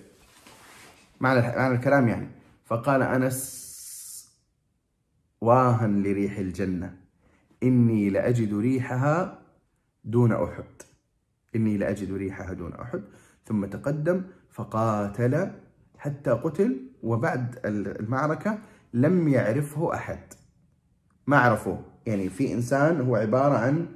معنى 1.21 1.41
معنى 1.41 1.75
الكلام 1.75 2.09
يعني. 2.09 2.29
فقال 2.65 3.03
أنس 3.03 3.67
واها 5.41 5.87
لريح 5.87 6.39
الجنة. 6.39 7.06
إني 7.63 8.11
لأجد 8.11 8.55
ريحها 8.55 9.39
دون 10.05 10.33
أحد. 10.33 10.65
إني 11.57 11.77
لأجد 11.79 12.13
ريحها 12.13 12.53
دون 12.53 12.73
أحد. 12.73 13.03
ثم 13.45 13.65
تقدم 13.65 14.23
فقاتل 14.51 15.51
حتى 15.99 16.31
قتل 16.31 16.91
وبعد 17.03 17.57
المعركة 17.65 18.59
لم 18.95 19.29
يعرفه 19.29 19.95
أحد. 19.95 20.19
ما 21.27 21.39
عرفوه. 21.39 21.85
يعني 22.07 22.29
في 22.29 22.53
إنسان 22.53 23.01
هو 23.01 23.17
عبارة 23.17 23.55
عن 23.55 23.87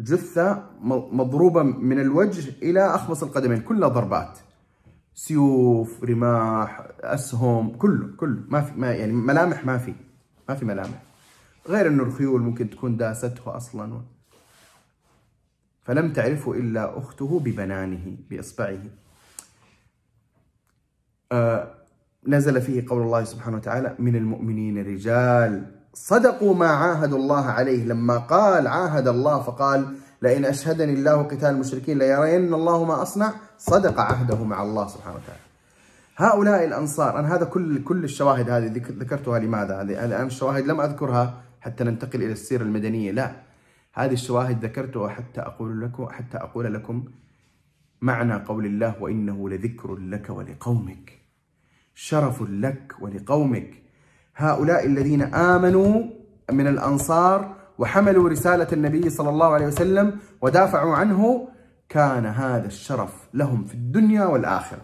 جثة 0.00 0.70
مضروبة 1.12 1.62
من 1.62 2.00
الوجه 2.00 2.52
إلى 2.62 2.80
أخمص 2.94 3.22
القدمين 3.22 3.60
كلها 3.60 3.88
ضربات. 3.88 4.38
سيوف 5.14 6.04
رماح 6.04 6.88
أسهم 7.00 7.76
كله 7.76 8.16
كله. 8.16 8.42
ما 8.48 8.60
في 8.60 8.80
ما 8.80 8.92
يعني 8.92 9.12
ملامح 9.12 9.66
ما 9.66 9.78
في. 9.78 9.94
ما 10.48 10.54
في 10.54 10.64
ملامح. 10.64 11.07
غير 11.68 11.88
أنه 11.88 12.02
الخيول 12.02 12.40
ممكن 12.40 12.70
تكون 12.70 12.96
داسته 12.96 13.56
أصلا. 13.56 14.00
فلم 15.82 16.12
تعرفه 16.12 16.52
إلا 16.52 16.98
أخته 16.98 17.40
ببنانه 17.40 18.16
بإصبعه. 18.30 18.78
آه 21.32 21.74
نزل 22.26 22.60
فيه 22.60 22.84
قول 22.88 23.02
الله 23.02 23.24
سبحانه 23.24 23.56
وتعالى 23.56 23.94
من 23.98 24.16
المؤمنين 24.16 24.86
رجال 24.86 25.74
صدقوا 25.94 26.54
ما 26.54 26.66
عاهدوا 26.66 27.18
الله 27.18 27.44
عليه. 27.46 27.84
لما 27.84 28.18
قال 28.18 28.66
عاهد 28.66 29.08
الله 29.08 29.42
فقال 29.42 29.94
لئن 30.22 30.44
أشهدني 30.44 30.92
الله 30.92 31.22
قتال 31.22 31.48
المشركين 31.48 31.98
ليرين 31.98 32.54
الله 32.54 32.84
ما 32.84 33.02
أصنع. 33.02 33.32
صدق 33.58 34.00
عهده 34.00 34.44
مع 34.44 34.62
الله 34.62 34.86
سبحانه 34.88 35.16
وتعالى. 35.16 35.40
هؤلاء 36.16 36.64
الأنصار 36.64 37.18
أنا 37.18 37.34
هذا 37.34 37.44
كل 37.44 37.84
كل 37.84 38.04
الشواهد 38.04 38.50
هذه 38.50 38.66
ذكرتها 38.76 39.38
لماذا؟ 39.38 39.82
هذه 39.82 40.04
الآن 40.04 40.26
الشواهد 40.26 40.66
لم 40.66 40.80
أذكرها. 40.80 41.34
حتى 41.68 41.84
ننتقل 41.84 42.22
إلى 42.22 42.32
السيرة 42.32 42.62
المدنية. 42.62 43.12
لا 43.12 43.32
هذه 43.94 44.12
الشواهد 44.12 44.64
ذكرتها 44.64 45.08
حتى 45.08 45.40
أقول 45.40 45.80
لكم 45.80 46.08
حتى 46.08 46.36
أقول 46.36 46.74
لكم 46.74 47.04
معنى 48.00 48.34
قول 48.34 48.66
الله 48.66 49.02
وإنه 49.02 49.48
لذكر 49.48 49.96
لك 49.96 50.30
ولقومك 50.30 51.18
شرف 51.94 52.42
لك 52.42 52.94
ولقومك. 53.00 53.82
هؤلاء 54.36 54.86
الذين 54.86 55.22
آمنوا 55.22 56.02
من 56.52 56.66
الأنصار 56.66 57.56
وحملوا 57.78 58.28
رسالة 58.28 58.68
النبي 58.72 59.10
صلى 59.10 59.28
الله 59.28 59.46
عليه 59.46 59.66
وسلم 59.66 60.18
ودافعوا 60.40 60.96
عنه 60.96 61.48
كان 61.88 62.26
هذا 62.26 62.66
الشرف 62.66 63.28
لهم 63.34 63.64
في 63.64 63.74
الدنيا 63.74 64.24
والآخرة. 64.24 64.82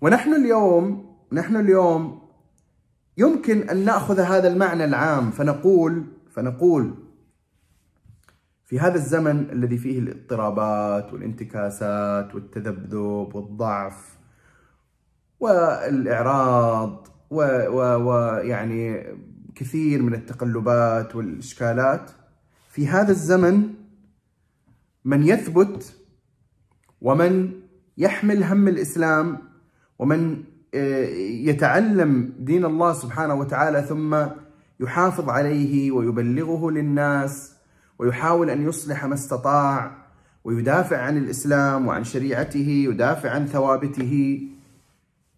ونحن 0.00 0.34
اليوم 0.34 1.12
نحن 1.32 1.56
اليوم 1.56 2.21
يمكن 3.16 3.68
أن 3.68 3.84
نأخذ 3.84 4.20
هذا 4.20 4.48
المعنى 4.48 4.84
العام 4.84 5.30
فنقول 5.30 6.04
فنقول 6.30 6.94
في 8.64 8.80
هذا 8.80 8.94
الزمن 8.94 9.50
الذي 9.50 9.78
فيه 9.78 9.98
الاضطرابات 9.98 11.12
والانتكاسات 11.12 12.34
والتذبذب 12.34 13.34
والضعف 13.34 14.18
والإعراض 15.40 17.08
ويعني 17.30 19.06
كثير 19.54 20.02
من 20.02 20.14
التقلبات 20.14 21.16
والإشكالات 21.16 22.10
في 22.68 22.88
هذا 22.88 23.10
الزمن 23.10 23.74
من 25.04 25.22
يثبت 25.22 25.96
ومن 27.00 27.60
يحمل 27.98 28.44
هم 28.44 28.68
الإسلام 28.68 29.38
ومن 29.98 30.44
يتعلم 30.74 32.32
دين 32.38 32.64
الله 32.64 32.92
سبحانه 32.92 33.34
وتعالى 33.34 33.82
ثم 33.82 34.16
يحافظ 34.80 35.28
عليه 35.28 35.90
ويبلغه 35.90 36.70
للناس 36.70 37.52
ويحاول 37.98 38.50
أن 38.50 38.68
يصلح 38.68 39.04
ما 39.04 39.14
استطاع 39.14 40.02
ويدافع 40.44 40.96
عن 40.98 41.16
الإسلام 41.18 41.86
وعن 41.86 42.04
شريعته 42.04 42.86
يدافع 42.88 43.30
عن 43.30 43.46
ثوابته 43.46 44.42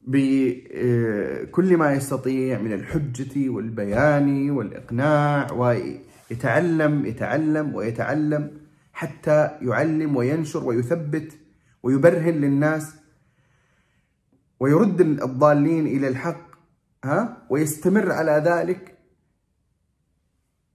بكل 0.06 1.76
ما 1.76 1.92
يستطيع 1.92 2.60
من 2.60 2.72
الحجة 2.72 3.48
والبيان 3.48 4.50
والإقناع 4.50 5.52
ويتعلم 5.52 7.06
يتعلم 7.06 7.74
ويتعلم 7.74 8.50
حتى 8.92 9.50
يعلم 9.62 10.16
وينشر 10.16 10.64
ويثبت 10.64 11.32
ويبرهن 11.82 12.34
للناس 12.34 12.94
ويرد 14.60 15.00
الضالين 15.00 15.86
إلى 15.86 16.08
الحق 16.08 16.54
ها؟ 17.04 17.46
ويستمر 17.50 18.12
على 18.12 18.32
ذلك. 18.32 18.98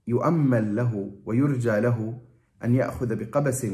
يؤمل 0.06 0.76
له 0.76 1.10
ويرجى 1.26 1.80
له 1.80 2.18
أن 2.64 2.74
يأخذ 2.74 3.16
بقبس 3.16 3.66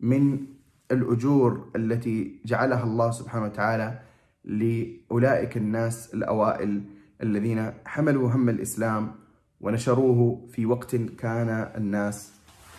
من 0.00 0.46
الأجور 0.92 1.70
التي 1.76 2.40
جعلها 2.44 2.84
الله 2.84 3.10
سبحانه 3.10 3.44
وتعالى 3.44 4.00
لأولئك 4.44 5.56
الناس 5.56 6.14
الأوائل 6.14 6.82
الذين 7.22 7.72
حملوا 7.84 8.30
هم 8.30 8.48
الإسلام 8.48 9.14
ونشروه 9.60 10.46
في 10.52 10.66
وقت 10.66 10.96
كان 10.96 11.48
الناس 11.76 12.32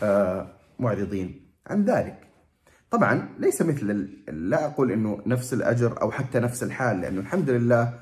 آه، 0.04 0.48
معرضين. 0.80 1.42
عن 1.68 1.86
ذلك. 1.86 2.29
طبعا 2.92 3.30
ليس 3.40 3.62
مثل 3.62 4.10
لا 4.28 4.66
أقول 4.66 4.92
أنه 4.92 5.22
نفس 5.26 5.54
الأجر 5.54 6.02
أو 6.02 6.12
حتى 6.12 6.40
نفس 6.40 6.64
الحال 6.64 7.02
لأنه 7.02 7.20
الحمد 7.20 7.50
لله 7.50 8.00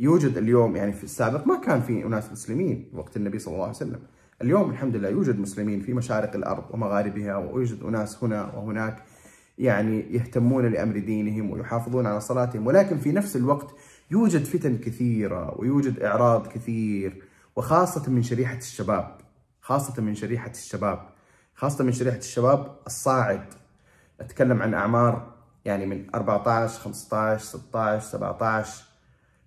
يوجد 0.00 0.36
اليوم 0.36 0.76
يعني 0.76 0.92
في 0.92 1.04
السابق 1.04 1.46
ما 1.46 1.60
كان 1.60 1.80
في 1.80 2.06
أناس 2.06 2.32
مسلمين 2.32 2.90
وقت 2.94 3.16
النبي 3.16 3.38
صلى 3.38 3.54
الله 3.54 3.64
عليه 3.64 3.76
وسلم. 3.76 4.00
اليوم 4.42 4.70
الحمد 4.70 4.96
لله 4.96 5.08
يوجد 5.08 5.38
مسلمين 5.38 5.80
في 5.80 5.92
مشارق 5.94 6.34
الأرض 6.34 6.64
ومغاربها 6.70 7.36
ويوجد 7.36 7.82
أناس 7.82 8.24
هنا 8.24 8.54
وهناك 8.56 9.02
يعني 9.58 10.00
يهتمون 10.14 10.66
لأمر 10.66 10.98
دينهم 10.98 11.50
ويحافظون 11.50 12.06
على 12.06 12.20
صلاتهم 12.20 12.66
ولكن 12.66 12.98
في 12.98 13.12
نفس 13.12 13.36
الوقت 13.36 13.74
يوجد 14.10 14.44
فتن 14.44 14.78
كثيرة 14.78 15.60
ويوجد 15.60 16.00
إعراض 16.02 16.46
كثير 16.46 17.22
وخاصة 17.56 18.10
من 18.10 18.22
شريحة 18.22 18.56
الشباب 18.56 19.18
خاصة 19.60 20.02
من 20.02 20.14
شريحة 20.14 20.50
الشباب 20.50 21.08
خاصة 21.54 21.84
من 21.84 21.92
شريحة 21.92 22.18
الشباب 22.18 22.76
الصاعد. 22.86 23.44
أتكلم 24.20 24.62
عن 24.62 24.74
أعمار 24.74 25.34
يعني 25.64 25.86
من 25.86 26.14
14 26.14 26.80
15 26.80 27.44
16 27.44 28.06
17 28.06 28.84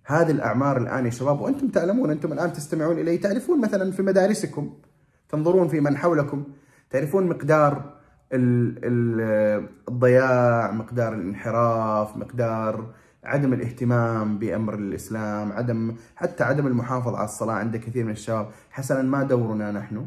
هذه 0.04 0.30
الأعمار 0.30 0.76
الآن 0.76 1.06
يا 1.06 1.10
شباب 1.10 1.40
وأنتم 1.40 1.68
تعلمون 1.68 2.10
أنتم 2.10 2.32
الآن 2.32 2.52
تستمعون 2.52 2.98
إلي 2.98 3.18
تعرفون 3.18 3.60
مثلا 3.60 3.92
في 3.92 4.02
مدارسكم 4.02 4.74
تنظرون 5.28 5.68
في 5.68 5.80
من 5.80 5.96
حولكم 5.96 6.44
تعرفون 6.90 7.26
مقدار 7.26 7.98
الضياع 9.88 10.70
مقدار 10.72 11.14
الانحراف 11.14 12.16
مقدار 12.16 12.94
عدم 13.24 13.52
الاهتمام 13.52 14.38
بأمر 14.38 14.74
الإسلام 14.74 15.52
عدم 15.52 15.96
حتى 16.16 16.44
عدم 16.44 16.66
المحافظة 16.66 17.16
على 17.16 17.24
الصلاة 17.24 17.54
عند 17.54 17.76
كثير 17.76 18.04
من 18.04 18.10
الشباب. 18.10 18.50
حسنا 18.70 19.02
ما 19.02 19.22
دورنا 19.22 19.72
نحن 19.72 20.06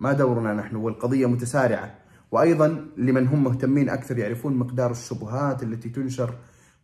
ما 0.00 0.12
دورنا 0.12 0.54
نحن 0.54 0.76
والقضية 0.76 1.26
متسارعة. 1.26 1.97
وأيضا 2.30 2.86
لمن 2.96 3.26
هم 3.26 3.44
مهتمين 3.44 3.88
أكثر 3.88 4.18
يعرفون 4.18 4.54
مقدار 4.54 4.90
الشبهات 4.90 5.62
التي 5.62 5.88
تنشر 5.88 6.34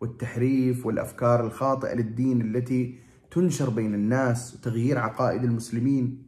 والتحريف 0.01 0.87
والأفكار 0.87 1.47
الخاطئة 1.47 1.95
للدين 1.95 2.41
التي 2.41 2.99
تنشر 3.31 3.71
بين 3.71 3.95
الناس 3.95 4.55
وتغيير 4.55 4.99
عقائد 4.99 5.45
المسلمين. 5.45 6.23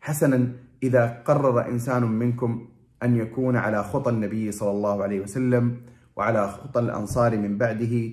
حسنا 0.00 0.52
إذا 0.82 1.22
قرر 1.26 1.68
إنسان 1.68 2.02
منكم 2.02 2.68
أن 3.02 3.16
يكون 3.16 3.56
على 3.56 3.84
خطى 3.84 4.10
النبي 4.10 4.52
صلى 4.52 4.70
الله 4.70 5.02
عليه 5.02 5.20
وسلم 5.20 5.76
وعلى 6.16 6.48
خطى 6.48 6.80
الأنصار 6.80 7.36
من 7.36 7.58
بعده 7.58 8.10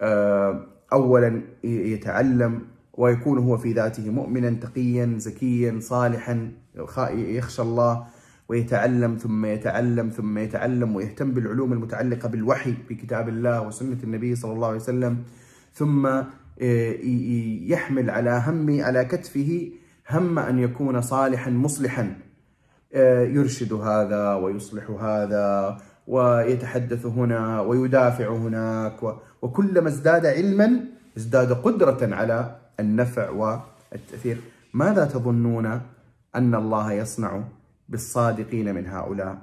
آه، 0.00 0.66
أولا 0.92 1.42
يتعلم 1.64 2.62
ويكون 2.92 3.38
هو 3.38 3.56
في 3.56 3.72
ذاته 3.72 4.10
مؤمنا 4.10 4.50
تقيا 4.50 5.14
زكيا 5.18 5.78
صالحا 5.80 6.52
يخشى 7.10 7.62
الله 7.62 8.06
ويتعلم 8.48 9.16
ثم 9.16 9.46
يتعلم 9.46 10.08
ثم 10.08 10.38
يتعلم 10.38 10.96
ويهتم 10.96 11.30
بالعلوم 11.30 11.72
المتعلقة 11.72 12.28
بالوحي 12.28 12.74
بكتاب 12.90 13.28
الله 13.28 13.66
وسنة 13.66 13.98
النبي 14.04 14.36
صلى 14.36 14.52
الله 14.52 14.68
عليه 14.68 14.76
وسلم 14.76 15.24
ثم 15.72 16.06
آه، 16.62 16.94
يحمل 17.68 18.10
على 18.10 18.42
همي 18.46 18.82
على 18.82 19.04
كتفه 19.04 19.70
هم 20.10 20.38
أن 20.38 20.58
يكون 20.58 21.00
صالحا 21.00 21.50
مصلحا. 21.50 22.16
آه، 22.94 23.22
يرشد 23.22 23.72
هذا 23.72 24.34
ويصلح 24.34 24.90
هذا 24.90 25.78
ويتحدث 26.06 27.06
هنا 27.06 27.60
ويدافع 27.60 28.28
هناك 28.28 29.16
وكلما 29.42 29.88
ازداد 29.88 30.26
علما 30.26 30.80
ازداد 31.16 31.52
قدرة 31.52 32.14
على 32.14 32.56
النفع 32.80 33.30
والتأثير. 33.30 34.38
ماذا 34.74 35.04
تظنون 35.04 35.80
أن 36.34 36.54
الله 36.54 36.92
يصنع؟ 36.92 37.42
بالصادقين 37.88 38.74
من 38.74 38.86
هؤلاء. 38.86 39.38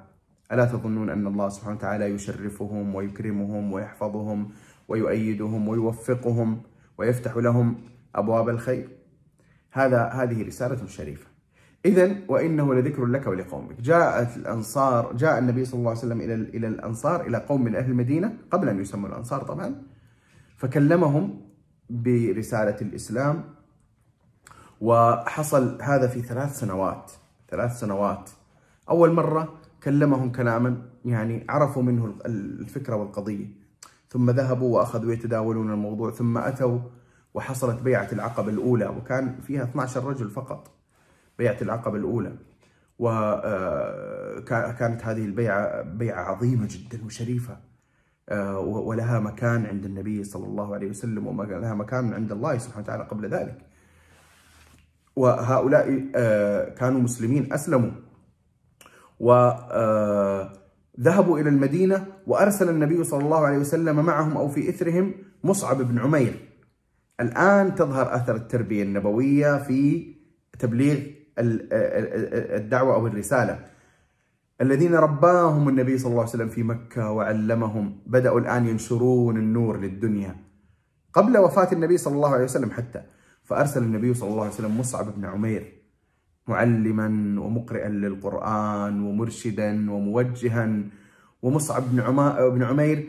ألا 0.52 0.64
تظنون 0.64 1.10
أن 1.10 1.26
الله 1.26 1.48
سبحانه 1.48 1.76
وتعالى 1.76 2.04
يشرفهم 2.04 2.94
ويكرمهم 2.94 3.72
ويحفظهم 3.72 4.50
ويؤيدهم 4.88 5.68
ويوفقهم 5.68 6.62
ويفتح 6.98 7.36
لهم 7.36 7.76
أبواب 8.14 8.48
الخير؟ 8.48 8.88
هذا 9.70 10.04
هذه 10.04 10.46
رسالة 10.46 10.86
شريفة. 10.86 11.26
إذا 11.86 12.16
وإنه 12.28 12.74
لذكر 12.74 13.04
لك 13.04 13.26
ولقومك. 13.26 13.80
جاءت 13.80 14.36
الأنصار 14.36 15.12
جاء 15.12 15.38
النبي 15.38 15.64
صلى 15.64 15.78
الله 15.78 15.90
عليه 15.90 15.98
وسلم 15.98 16.20
إلى 16.20 16.34
إلى 16.34 16.68
الأنصار 16.68 17.26
إلى 17.26 17.38
قوم 17.38 17.64
من 17.64 17.76
أهل 17.76 17.90
المدينة 17.90 18.36
قبل 18.50 18.68
أن 18.68 18.80
يسموا 18.80 19.08
الأنصار 19.08 19.42
طبعا 19.42 19.82
فكلمهم 20.56 21.40
برسالة 21.90 22.76
الإسلام 22.80 23.44
وحصل 24.80 25.82
هذا 25.82 26.06
في 26.06 26.22
ثلاث 26.22 26.60
سنوات. 26.60 27.12
ثلاث 27.54 27.80
سنوات. 27.80 28.30
أول 28.90 29.12
مرة 29.12 29.54
كلمهم 29.82 30.32
كلاما 30.32 30.82
يعني 31.04 31.46
عرفوا 31.48 31.82
منه 31.82 32.14
الفكرة 32.26 32.96
والقضية. 32.96 33.46
ثم 34.08 34.30
ذهبوا 34.30 34.76
وأخذوا 34.76 35.12
يتداولون 35.12 35.70
الموضوع 35.70 36.10
ثم 36.10 36.38
أتوا 36.38 36.78
وحصلت 37.34 37.82
بيعة 37.82 38.08
العقبة 38.12 38.48
الأولى 38.48 38.86
وكان 38.86 39.40
فيها 39.40 39.64
12 39.64 40.04
رجل 40.04 40.30
فقط. 40.30 40.70
بيعة 41.38 41.56
العقبة 41.62 41.96
الأولى. 41.96 42.36
وكانت 42.98 45.02
آه، 45.02 45.10
هذه 45.10 45.24
البيعة 45.24 45.82
بيعة 45.82 46.22
عظيمة 46.22 46.68
جدا 46.70 47.04
وشريفة. 47.06 47.56
آه، 48.28 48.58
ولها 48.60 49.20
مكان 49.20 49.66
عند 49.66 49.84
النبي 49.84 50.24
صلى 50.24 50.46
الله 50.46 50.74
عليه 50.74 50.90
وسلم 50.90 51.26
ولها 51.26 51.74
مكان 51.74 52.14
عند 52.14 52.32
الله 52.32 52.58
سبحانه 52.58 52.84
وتعالى 52.84 53.04
قبل 53.04 53.28
ذلك. 53.28 53.73
وهؤلاء 55.16 56.04
آه، 56.14 56.68
كانوا 56.68 57.00
مسلمين 57.00 57.52
أسلموا. 57.52 57.90
وذهبوا 59.20 60.48
إلى 61.38 61.48
المدينة 61.48 62.06
وأرسل 62.26 62.68
النبي 62.68 63.04
صلى 63.04 63.24
الله 63.24 63.46
عليه 63.46 63.58
وسلم 63.58 64.04
معهم 64.04 64.36
أو 64.36 64.48
في 64.48 64.68
إثرهم 64.68 65.14
مصعب 65.44 65.82
بن 65.82 65.98
عمير. 65.98 66.34
الآن 67.20 67.74
تظهر 67.74 68.16
أثر 68.16 68.36
التربية 68.36 68.82
النبوية 68.82 69.62
في 69.62 70.14
تبليغ 70.58 70.98
الدعوة 71.38 72.94
أو 72.94 73.06
الرسالة. 73.06 73.58
الذين 74.60 74.94
رباهم 74.94 75.68
النبي 75.68 75.98
صلى 75.98 76.10
الله 76.10 76.20
عليه 76.20 76.30
وسلم 76.30 76.48
في 76.48 76.62
مكة 76.62 77.10
وعلمهم 77.10 77.98
بدأوا 78.06 78.40
الآن 78.40 78.66
ينشرون 78.66 79.36
النور 79.36 79.80
للدنيا. 79.80 80.36
قبل 81.12 81.38
وفاة 81.38 81.72
النبي 81.72 81.96
صلى 81.96 82.14
الله 82.14 82.34
عليه 82.34 82.44
وسلم 82.44 82.70
حتى. 82.70 83.02
فأرسل 83.44 83.82
النبي 83.82 84.14
صلى 84.14 84.30
الله 84.30 84.42
عليه 84.42 84.52
وسلم 84.54 84.80
مصعب 84.80 85.14
بن 85.16 85.24
عمير 85.24 85.72
معلما 86.48 87.06
ومقرئا 87.40 87.88
للقرآن 87.88 89.02
ومرشدا 89.02 89.90
وموجها. 89.90 90.80
ومصعب 91.42 91.82
بن 92.54 92.62
عمير 92.62 93.08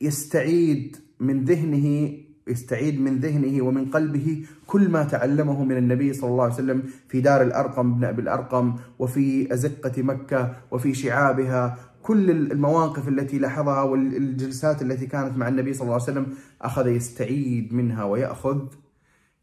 يستعيد 0.00 0.96
من 1.20 1.44
ذهنه 1.44 2.16
يستعيد 2.48 3.00
من 3.00 3.18
ذهنه 3.18 3.62
ومن 3.62 3.84
قلبه 3.90 4.44
كل 4.66 4.88
ما 4.88 5.04
تعلمه 5.04 5.64
من 5.64 5.76
النبي 5.76 6.12
صلى 6.12 6.30
الله 6.30 6.44
عليه 6.44 6.54
وسلم 6.54 6.82
في 7.08 7.20
دار 7.20 7.42
الأرقم 7.42 7.94
بن 7.94 8.04
أبي 8.04 8.22
الأرقم 8.22 8.74
وفي 8.98 9.54
أزقة 9.54 10.02
مكة 10.02 10.56
وفي 10.70 10.94
شعابها. 10.94 11.78
كل 12.02 12.30
المواقف 12.30 13.08
التي 13.08 13.38
لاحظها 13.38 13.82
والجلسات 13.82 14.82
التي 14.82 15.06
كانت 15.06 15.36
مع 15.36 15.48
النبي 15.48 15.72
صلى 15.72 15.82
الله 15.82 15.94
عليه 15.94 16.02
وسلم 16.02 16.26
أخذ 16.62 16.86
يستعيد 16.86 17.74
منها 17.74 18.04
ويأخذ 18.04 18.58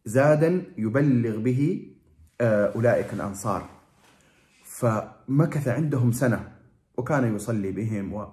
زادا 0.08 0.63
يبلغ 0.78 1.38
به 1.38 1.88
آه، 2.41 2.72
أولئك 2.76 3.13
الأنصار. 3.13 3.70
فمكث 4.63 5.67
عندهم 5.67 6.12
سنة 6.12 6.52
وكان 6.98 7.36
يصلي 7.36 7.72
بهم 7.72 8.13
و... 8.13 8.28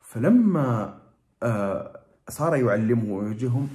فلما 0.00 0.98
آه، 1.42 2.00
صار 2.28 2.56
يعلمه 2.56 3.14
ويوجههم 3.14 3.68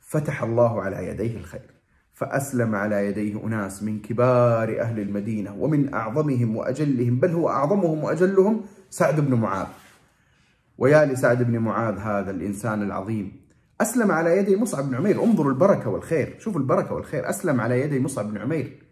فتح 0.00 0.42
الله 0.42 0.82
على 0.82 1.06
يديه 1.06 1.36
الخير. 1.36 1.70
فأسلم 2.14 2.74
على 2.74 3.06
يديه 3.06 3.46
أناس 3.46 3.82
من 3.82 4.00
كبار 4.00 4.80
أهل 4.80 5.00
المدينة 5.00 5.54
ومن 5.58 5.94
أعظمهم 5.94 6.56
وأجلهم 6.56 7.20
بل 7.20 7.30
هو 7.30 7.48
أعظمهم 7.48 8.04
وأجلهم 8.04 8.64
سعد 8.90 9.20
بن 9.20 9.34
معاذ. 9.34 9.66
ويا 10.78 11.06
لسعد 11.06 11.42
بن 11.42 11.58
معاذ 11.58 11.98
هذا 11.98 12.30
الإنسان 12.30 12.82
العظيم. 12.82 13.47
أسلم 13.80 14.10
على 14.10 14.38
يدي 14.38 14.56
مصعب 14.56 14.88
بن 14.88 14.94
عمير. 14.94 15.24
انظروا 15.24 15.52
البركة 15.52 15.90
والخير. 15.90 16.36
شوفوا 16.38 16.60
البركة 16.60 16.94
والخير. 16.94 17.30
أسلم 17.30 17.60
على 17.60 17.80
يدي 17.80 18.00
مصعب 18.00 18.30
بن 18.30 18.38
عمير. 18.38 18.82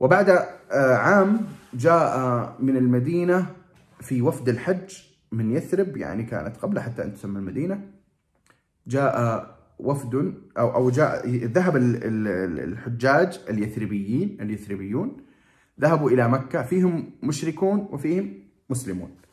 وبعد 0.00 0.30
آه، 0.30 0.94
عام 0.96 1.46
جاء 1.74 2.56
من 2.60 2.76
المدينة 2.76 3.46
في 4.00 4.22
وفد 4.22 4.48
الحج 4.48 4.98
من 5.32 5.56
يثرب 5.56 5.96
يعني 5.96 6.22
كانت 6.22 6.56
قبل 6.56 6.80
حتى 6.80 7.02
أن 7.02 7.14
تسمى 7.14 7.38
المدينة. 7.38 7.90
جاء 8.86 9.46
وفد 9.78 10.34
أو 10.58 10.74
أو 10.74 10.90
جاء 10.90 11.28
ذهب 11.28 11.76
الحجاج 11.76 13.40
اليثربيين 13.50 14.38
اليثربيون. 14.40 15.16
ذهبوا 15.80 16.10
إلى 16.10 16.28
مكة. 16.28 16.62
فيهم 16.62 17.10
مشركون 17.22 17.88
وفيهم 17.90 18.34
مسلمون. 18.70 19.23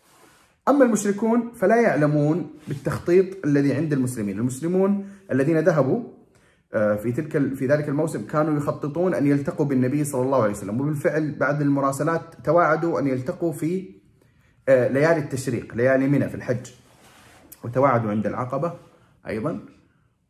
أما 0.68 0.86
المشركون 0.86 1.52
فلا 1.54 1.82
يعلمون 1.82 2.50
بالتخطيط 2.68 3.46
الذي 3.46 3.74
عند 3.74 3.94
المسلمين. 3.94 4.40
المسلمون 4.40 5.10
الذين 5.32 5.60
ذهبوا 5.60 6.04
آه، 6.74 6.96
في 6.96 7.12
تلك 7.12 7.54
في 7.54 7.68
ذلك 7.68 7.90
الموسم 7.90 8.26
كانوا 8.26 8.58
يخططون 8.58 9.14
أن 9.14 9.28
يلتقوا 9.28 9.66
بالنبي 9.66 10.04
صلى 10.04 10.22
الله 10.22 10.42
عليه 10.44 10.52
وسلم. 10.52 10.82
وبالفعل 10.82 11.36
بعد 11.40 11.62
المراسلات 11.62 12.22
تواعدوا 12.44 13.00
أن 13.00 13.08
يلتقوا 13.08 13.52
في 13.52 13.96
آه، 14.70 14.88
ليالي 14.88 15.20
التشريق 15.20 15.76
ليالي 15.76 16.08
منى 16.08 16.30
في 16.30 16.36
الحج. 16.36 16.72
وتواعدوا 17.64 18.12
عند 18.12 18.28
العقبة 18.28 18.74
أيضا 19.28 19.60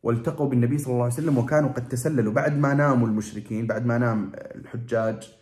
والتقوا 0.02 0.48
بالنبي 0.48 0.78
صلى 0.78 0.92
الله 0.92 1.04
عليه 1.04 1.14
وسلم 1.14 1.38
وكانوا 1.38 1.70
قد 1.70 1.88
تسللوا. 1.88 2.32
بعد 2.32 2.58
ما 2.58 2.74
ناموا 2.74 3.06
المشركين 3.06 3.66
بعد 3.66 3.86
ما 3.86 3.98
نام 3.98 4.32
الحجاج 4.34 5.41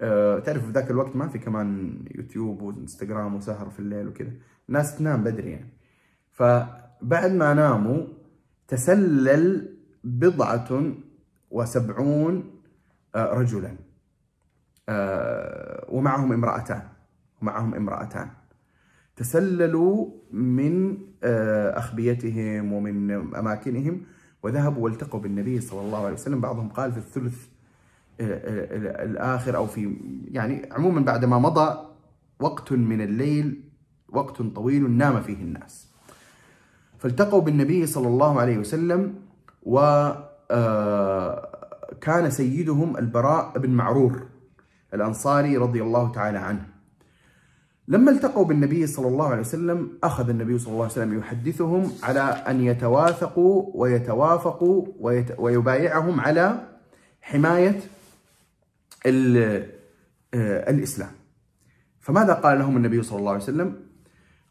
أه 0.00 0.38
تعرف 0.38 0.66
في 0.66 0.72
ذاك 0.72 0.90
الوقت 0.90 1.16
ما 1.16 1.28
في 1.28 1.38
كمان 1.38 1.98
يوتيوب 2.14 2.62
وإنستغرام 2.62 3.34
وسهر 3.34 3.70
في 3.70 3.80
الليل 3.80 4.08
وكذا. 4.08 4.32
الناس 4.68 4.98
تنام 4.98 5.24
بدري 5.24 5.50
يعني. 5.50 5.70
فبعد 6.30 7.32
ما 7.32 7.54
ناموا 7.54 8.06
تسلل 8.68 9.76
بضعة 10.04 10.92
وسبعون 11.50 12.50
آه، 13.14 13.32
رجلا. 13.34 13.76
آه، 14.88 15.86
ومعهم 15.88 16.32
امرأتان. 16.32 16.82
ومعهم 17.42 17.74
امرأتان. 17.74 18.30
تسللوا 19.16 20.10
من 20.32 20.98
آه، 21.22 21.78
أخبيتهم 21.78 22.72
ومن 22.72 23.10
أماكنهم 23.34 24.02
وذهبوا 24.42 24.84
والتقوا 24.84 25.20
بالنبي 25.20 25.60
صلى 25.60 25.80
الله 25.80 26.04
عليه 26.04 26.14
وسلم. 26.14 26.40
بعضهم 26.40 26.68
قال 26.68 26.92
في 26.92 26.98
الثلث 26.98 27.46
آه، 28.20 28.24
آه، 28.24 29.04
الآخر 29.04 29.56
أو 29.56 29.66
في 29.66 29.96
يعني 30.30 30.68
عموما 30.72 31.00
بعد 31.00 31.24
ما 31.24 31.38
مضى 31.38 31.86
وقت 32.40 32.72
من 32.72 33.00
الليل 33.00 33.64
وقت 34.08 34.42
طويل 34.42 34.90
نام 34.90 35.22
فيه 35.22 35.42
الناس. 35.42 35.88
فالتقوا 36.98 37.40
بالنبي 37.40 37.86
صلى 37.86 38.08
الله 38.08 38.40
عليه 38.40 38.58
وسلم 38.58 39.14
وكان 39.62 39.90
سيدهم 42.30 42.96
البراء 42.96 43.58
بن 43.58 43.70
معرور 43.70 44.26
الأنصاري 44.94 45.56
رضي 45.56 45.82
الله 45.82 46.12
تعالى 46.12 46.38
عنه. 46.38 46.66
لما 47.90 48.10
التقوا 48.10 48.44
بالنبي 48.44 48.86
صلى 48.86 49.08
الله 49.08 49.28
عليه 49.28 49.40
وسلم 49.40 49.98
أخذ 50.04 50.28
النبي 50.28 50.58
صلى 50.58 50.72
الله 50.72 50.82
عليه 50.82 50.92
وسلم 50.92 51.18
يحدثهم 51.18 51.92
على 52.02 52.20
أن 52.20 52.60
يتواثقوا 52.60 53.70
ويتوافقوا 53.74 54.86
ويبايعهم 55.38 56.20
على 56.20 56.60
حماية 57.20 57.68
آه، 57.68 57.99
الإسلام. 60.34 61.10
فماذا 62.00 62.32
قال 62.32 62.58
لهم 62.58 62.76
النبي 62.76 63.02
صلى 63.02 63.18
الله 63.18 63.32
عليه 63.32 63.42
وسلم؟ 63.42 63.76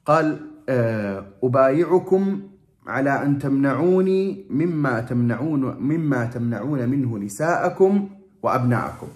قال 0.05 0.49
آه، 0.69 1.25
أبايعكم 1.43 2.49
على 2.87 3.23
أن 3.23 3.39
تمنعوني 3.39 4.45
مما 4.49 5.01
تمنعون 5.01 5.61
مما 5.61 6.25
تمنعون 6.25 6.89
منه 6.89 7.17
نساءكم 7.17 8.09
وأبناءكم. 8.43 9.07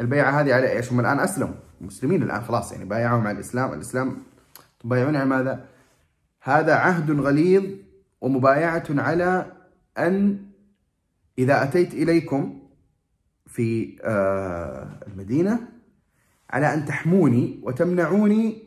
البيعة 0.00 0.40
هذه 0.40 0.54
على 0.54 0.72
إيش؟ 0.72 0.92
هم 0.92 1.00
الآن 1.00 1.18
أسلموا. 1.20 1.54
مسلمين 1.80 2.22
الآن 2.22 2.40
خلاص 2.40 2.72
يعني 2.72 2.84
بايعهم 2.84 3.26
على 3.26 3.34
الإسلام، 3.34 3.72
الإسلام 3.72 4.16
تبايعون 4.80 5.16
على 5.16 5.24
ماذا؟ 5.24 5.64
هذا 6.42 6.74
عهد 6.74 7.10
غليظ 7.20 7.64
ومبايعة 8.20 8.84
على 8.90 9.52
أن 9.98 10.47
إذا 11.38 11.62
أتيت 11.62 11.94
إليكم 11.94 12.58
في 13.46 13.98
آه، 14.02 15.00
المدينة 15.06 15.60
على 16.50 16.74
أن 16.74 16.84
تحموني 16.84 17.60
وتمنعوني 17.62 18.62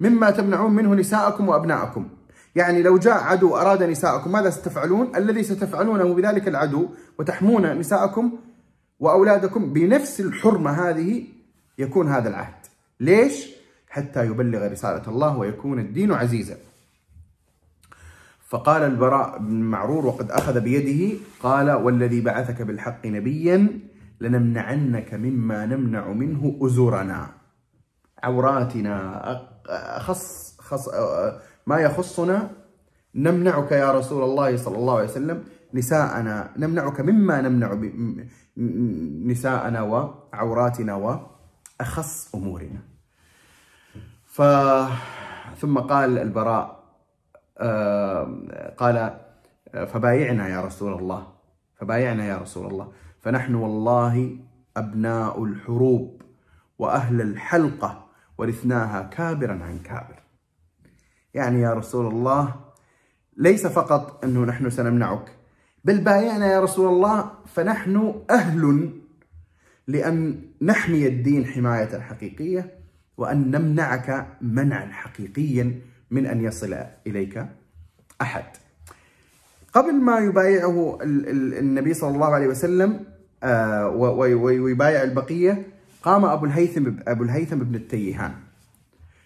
مما 0.00 0.30
تمنعون 0.30 0.72
منه 0.72 0.94
نساءكم 0.94 1.48
وأبناءكم. 1.48 2.08
يعني 2.56 2.82
لو 2.82 2.98
جاء 2.98 3.22
عدو 3.22 3.56
أراد 3.56 3.82
نساءكم 3.82 4.32
ماذا 4.32 4.50
ستفعلون؟ 4.50 5.16
الذي 5.16 5.42
ستفعلونه 5.42 6.14
بذلك 6.14 6.48
العدو 6.48 6.88
وتحمون 7.18 7.78
نساءكم 7.78 8.32
وأولادكم 9.00 9.72
بنفس 9.72 10.20
الحرمة 10.20 10.70
هذه 10.70 11.24
يكون 11.78 12.08
هذا 12.08 12.28
العهد 12.28 12.54
ليش؟ 13.00 13.54
حتى 13.88 14.26
يبلغ 14.26 14.72
رسالة 14.72 15.08
الله 15.08 15.38
ويكون 15.38 15.78
الدين 15.78 16.12
عزيزا 16.12 16.56
فقال 18.44 18.82
البراء 18.82 19.38
بن 19.38 19.60
معرور 19.60 20.06
وقد 20.06 20.30
أخذ 20.30 20.60
بيده 20.60 21.16
قال 21.42 21.70
والذي 21.70 22.20
بعثك 22.20 22.62
بالحق 22.62 23.06
نبيا 23.06 23.80
لنمنعنك 24.20 25.14
مما 25.14 25.66
نمنع 25.66 26.08
منه 26.08 26.58
أزورنا 26.62 27.30
عوراتنا 28.22 29.22
أخص 29.96 30.56
خص 30.58 30.88
ما 31.66 31.78
يخصنا 31.78 32.50
نمنعك 33.14 33.72
يا 33.72 33.92
رسول 33.92 34.22
الله 34.22 34.56
صلى 34.56 34.76
الله 34.76 34.94
عليه 34.96 35.08
وسلم 35.08 35.44
نساءنا 35.74 36.50
نمنعك 36.56 37.00
مما 37.00 37.40
نمنع 37.40 37.74
نساءنا 39.26 39.82
وعوراتنا 39.82 40.94
وأخص 40.94 42.34
أمورنا. 42.34 42.82
ف 44.26 44.42
ثم 45.60 45.78
قال 45.78 46.18
البراء 46.18 46.83
قال 48.78 49.20
فبايعنا 49.86 50.48
يا 50.48 50.60
رسول 50.60 50.92
الله 50.92 51.26
فبايعنا 51.74 52.26
يا 52.26 52.38
رسول 52.38 52.66
الله. 52.66 52.92
فنحن 53.20 53.54
والله 53.54 54.36
أبناء 54.76 55.44
الحروب 55.44 56.22
وأهل 56.78 57.20
الحلقة 57.20 58.06
ورثناها 58.38 59.02
كابرا 59.02 59.52
عن 59.52 59.78
كابر. 59.78 60.22
يعني 61.34 61.60
يا 61.60 61.74
رسول 61.74 62.06
الله 62.06 62.54
ليس 63.36 63.66
فقط 63.66 64.24
أنه 64.24 64.44
نحن 64.44 64.70
سنمنعك 64.70 65.32
بل 65.84 65.98
بايعنا 66.00 66.52
يا 66.52 66.60
رسول 66.60 66.88
الله 66.88 67.30
فنحن 67.46 68.22
أهل 68.30 68.90
لأن 69.86 70.42
نحمي 70.62 71.06
الدين 71.06 71.46
حماية 71.46 72.00
حقيقية 72.00 72.78
وأن 73.16 73.50
نمنعك 73.50 74.26
منعا 74.40 74.86
حقيقيا. 74.92 75.80
من 76.10 76.26
أن 76.26 76.44
يصل 76.44 76.76
إليك 77.06 77.46
أحد. 78.20 78.44
قبل 79.72 79.94
ما 79.94 80.18
يبايعه 80.18 80.98
النبي 81.02 81.94
صلى 81.94 82.14
الله 82.14 82.26
عليه 82.26 82.46
وسلم 82.46 83.04
آه، 83.42 83.88
ويبايع 83.88 85.02
البقية 85.02 85.66
قام 86.02 86.24
أبو 86.24 86.46
الهيثم 86.46 86.90
أبو 87.08 87.24
الهيثم 87.24 87.58
بن 87.58 87.74
التيهان. 87.74 88.32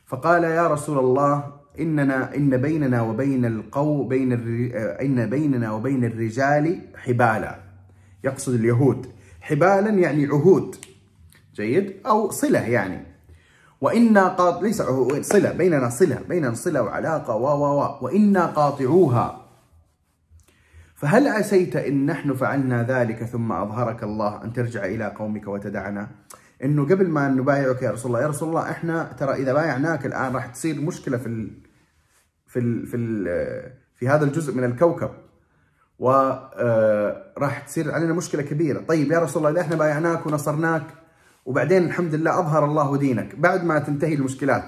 فقال 0.06 0.44
يا 0.44 0.68
رسول 0.68 0.98
الله 0.98 1.52
إننا 1.80 2.36
إن 2.36 2.56
بيننا 2.56 3.02
وبين 3.02 3.44
القو 3.44 4.04
بين 4.04 4.32
آه، 4.74 5.02
إن 5.02 5.30
بيننا 5.30 5.72
وبين 5.72 6.04
الرجال 6.04 6.80
حبالا. 6.96 7.58
يقصد 8.24 8.54
اليهود. 8.54 9.06
حبالا 9.40 9.90
يعني 9.90 10.26
عهود. 10.26 10.76
جيد؟ 11.54 11.92
أو 12.06 12.30
صلة 12.30 12.68
يعني. 12.68 13.17
وإنا 13.80 14.28
قاط 14.28 14.62
ليس 14.62 14.82
صلة 15.20 15.52
بيننا 15.52 15.88
صلة 15.88 16.20
بيننا 16.28 16.54
صلة 16.54 16.82
وعلاقة 16.82 17.34
و 17.34 17.46
و 17.46 17.80
و 17.80 17.98
وإنا 18.00 18.46
قاطعوها. 18.46 19.44
فهل 20.94 21.28
عسيت 21.28 21.76
إن 21.76 22.06
نحن 22.06 22.34
فعلنا 22.34 22.82
ذلك 22.82 23.24
ثم 23.24 23.52
أظهرك 23.52 24.02
الله 24.02 24.44
أن 24.44 24.52
ترجع 24.52 24.84
إلى 24.84 25.12
قومك 25.16 25.48
وتدعنا؟ 25.48 26.08
إنه 26.64 26.84
قبل 26.84 27.08
ما 27.08 27.28
نبايعك 27.28 27.82
يا 27.82 27.90
رسول 27.90 28.10
الله 28.10 28.22
يا 28.22 28.26
رسول 28.26 28.48
الله 28.48 28.70
إحنا 28.70 29.12
ترى 29.18 29.34
إذا 29.34 29.52
بايعناك 29.52 30.06
الآن 30.06 30.32
راح 30.34 30.46
تصير 30.46 30.80
مشكلة 30.80 31.16
في 31.16 31.26
ال 31.26 31.50
في 32.46 32.58
ال 32.58 32.86
في 32.86 32.96
ال 32.96 33.26
في 33.94 34.08
هذا 34.08 34.24
الجزء 34.24 34.54
من 34.54 34.64
الكوكب. 34.64 35.10
وراح 35.98 37.58
تصير 37.66 37.92
علينا 37.92 38.12
مشكلة 38.12 38.42
كبيرة. 38.42 38.80
طيب 38.80 39.12
يا 39.12 39.18
رسول 39.18 39.46
الله 39.46 39.50
إذا 39.50 39.60
إحنا 39.60 39.76
بايعناك 39.76 40.26
ونصرناك 40.26 40.82
وبعدين 41.48 41.84
الحمد 41.84 42.14
لله 42.14 42.38
أظهر 42.40 42.64
الله 42.64 42.96
دينك 42.96 43.36
بعد 43.36 43.64
ما 43.64 43.78
تنتهي 43.78 44.14
المشكلات. 44.14 44.64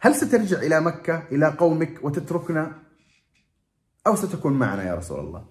هل 0.00 0.14
سترجع 0.14 0.58
إلى 0.58 0.80
مكة 0.80 1.22
إلى 1.32 1.46
قومك 1.46 2.04
وتتركنا؟ 2.04 2.72
أو 4.06 4.14
ستكون 4.14 4.52
معنا 4.52 4.82
يا 4.82 4.94
رسول 4.94 5.20
الله؟ 5.20 5.44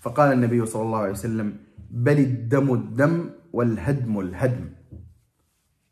فقال 0.00 0.32
النبي 0.32 0.66
صلى 0.66 0.82
الله 0.82 0.98
عليه 0.98 1.10
وسلم 1.10 1.56
بل 1.90 2.18
الدم 2.18 2.74
الدم 2.74 3.30
والهدم 3.52 4.20
الهدم. 4.20 4.70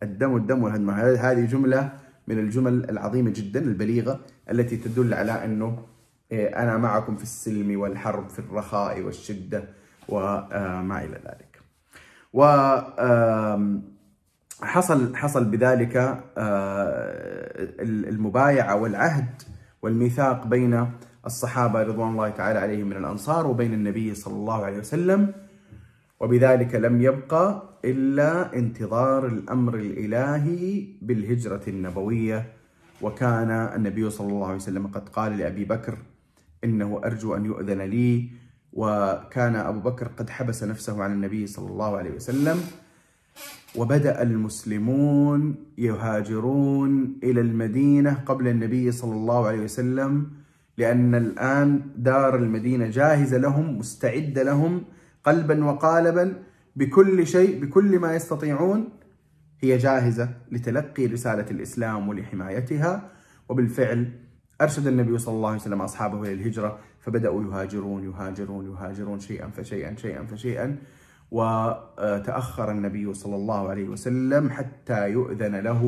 الدم 0.03 0.37
الدم 0.37 0.63
والهدم. 0.63 0.91
هذه 0.91 1.45
جملة 1.45 1.93
من 2.29 2.39
الجمل 2.39 2.91
العظيمة 2.91 3.31
جدا 3.31 3.61
البليغة 3.61 4.21
التي 4.51 4.77
تدل 4.77 5.15
على 5.15 5.45
أنه 5.45 5.87
إيه، 6.33 6.63
أنا 6.63 6.77
معكم 6.77 7.17
في 7.17 7.23
السلم 7.23 7.81
والحرب 7.81 8.29
في 8.29 8.39
الرخاء 8.39 9.01
والشدة 9.01 9.65
وما 10.09 11.05
إلى 11.05 11.21
ذلك. 11.25 11.61
و 12.33 12.45
حصل 14.63 15.17
حصل 15.17 15.45
بذلك 15.45 16.23
المبايعة 18.09 18.77
والعهد 18.77 19.43
والميثاق 19.83 20.47
بين 20.47 20.87
الصحابة 21.27 21.83
رضوان 21.83 22.09
الله 22.09 22.29
تعالى 22.29 22.59
عليهم 22.59 22.87
من 22.87 22.97
الأنصار 22.97 23.47
وبين 23.47 23.75
النبي 23.75 24.15
صلى 24.15 24.35
الله 24.35 24.65
عليه 24.65 24.79
وسلم 24.79 25.33
وبذلك 26.21 26.75
لم 26.75 27.03
يبقى 27.03 27.63
إلا 27.85 28.55
انتظار 28.57 29.27
الأمر 29.27 29.75
الإلهي 29.75 30.87
بالهجرة 31.03 31.63
النبوية. 31.69 32.47
وكان 33.03 33.51
النبي 33.51 34.11
صلى 34.11 34.29
الله 34.29 34.47
عليه 34.47 34.57
وسلم 34.57 34.87
قد 34.87 35.09
قال 35.09 35.39
لأبي 35.39 35.65
بكر 35.65 35.99
إنه 36.65 37.01
أرجو 37.05 37.37
أن 37.37 37.45
يؤذن 37.45 37.81
لي 37.81 38.29
وكان 38.73 39.57
أبو 39.57 39.81
بكر 39.91 40.09
قد 40.09 40.31
حبس 40.31 40.65
نفسه 40.65 41.03
عن 41.03 41.13
النبي 41.13 41.47
صلى 41.47 41.69
الله 41.69 41.97
عليه 41.97 42.11
وسلم. 42.11 42.61
وبدأ 43.77 44.23
المسلمون 44.23 45.55
يهاجرون 45.79 47.19
إلى 47.23 47.41
المدينة 47.41 48.15
قبل 48.27 48.49
النبي 48.49 48.93
صلى 48.93 49.13
الله 49.13 49.47
عليه 49.47 49.61
وسلم 49.65 50.31
لأن 50.79 51.15
الآن 51.15 51.81
دار 51.97 52.37
المدينة 52.37 52.87
جاهزة 52.87 53.37
لهم 53.39 53.79
مستعدة 53.79 54.43
لهم 54.43 54.85
قلبا 55.25 55.65
وقالبا 55.65 56.43
بكل 56.77 57.27
شيء 57.27 57.65
بكل 57.65 57.99
ما 57.99 58.15
يستطيعون. 58.15 58.89
هي 59.61 59.77
جاهزة 59.77 60.29
لتلقي 60.53 61.07
رسالة 61.07 61.51
الإسلام 61.51 62.09
ولحمايتها 62.09 63.11
وبالفعل 63.49 64.11
أرشد 64.61 64.87
النبي 64.87 65.19
صلى 65.19 65.35
الله 65.35 65.49
عليه 65.49 65.61
وسلم 65.61 65.83
أصحابه 65.83 66.23
إلى 66.23 66.33
الهجرة 66.33 66.79
فبدأوا 67.01 67.43
يهاجرون 67.45 68.05
يهاجرون 68.05 68.71
يهاجرون 68.71 69.21
شيئا 69.21 69.49
فشيئا 69.49 69.97
شيئا 69.97 70.25
فشيئا. 70.25 70.77
وتأخر 71.33 72.71
النبي 72.71 73.15
صلى 73.15 73.37
الله 73.37 73.69
عليه 73.69 73.89
وسلم 73.89 74.51
حتى 74.51 75.09
يؤذن 75.09 75.57
له 75.57 75.83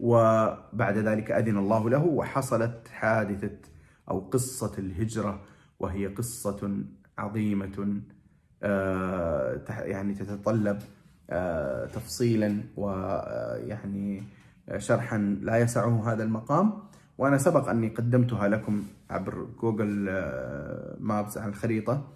وبعد 0.00 0.98
ذلك 0.98 1.30
أذن 1.30 1.58
الله 1.58 1.90
له 1.90 2.04
وحصلت 2.04 2.88
حادثة 2.88 3.58
أو 4.10 4.18
قصة 4.18 4.72
الهجرة 4.78 5.40
وهي 5.80 6.06
قصة 6.06 6.84
عظيمة 7.18 8.00
آه، 8.62 9.60
يعني 9.68 10.14
تتطلب 10.14 10.78
آه، 11.30 11.86
تفصيلا 11.86 12.60
ويعني 12.76 14.22
شرحا 14.78 15.18
لا 15.18 15.56
يسعه 15.58 16.12
هذا 16.12 16.22
المقام. 16.22 16.72
وأنا 17.18 17.38
سبق 17.38 17.68
أني 17.68 17.88
قدمتها 17.88 18.48
لكم 18.48 18.82
عبر 19.10 19.46
جوجل 19.60 20.06
آه، 20.08 20.96
مابس 21.00 21.38
على 21.38 21.48
الخريطة. 21.48 22.08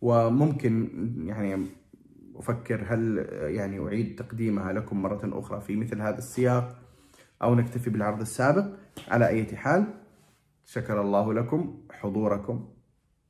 وممكن 0.00 0.88
يعني 1.26 1.66
أفكر 2.36 2.84
هل 2.88 3.28
يعني 3.32 3.86
أعيد 3.86 4.16
تقديمها 4.18 4.72
لكم 4.72 5.02
مرة 5.02 5.20
أخرى 5.24 5.60
في 5.60 5.76
مثل 5.76 6.00
هذا 6.00 6.18
السياق 6.18 6.78
أو 7.42 7.54
نكتفي 7.54 7.90
بالعرض 7.90 8.20
السابق. 8.20 8.66
على 9.08 9.28
أي 9.28 9.56
حال 9.56 9.84
شكر 10.64 11.00
الله 11.00 11.34
لكم 11.34 11.80
حضوركم 11.90 12.68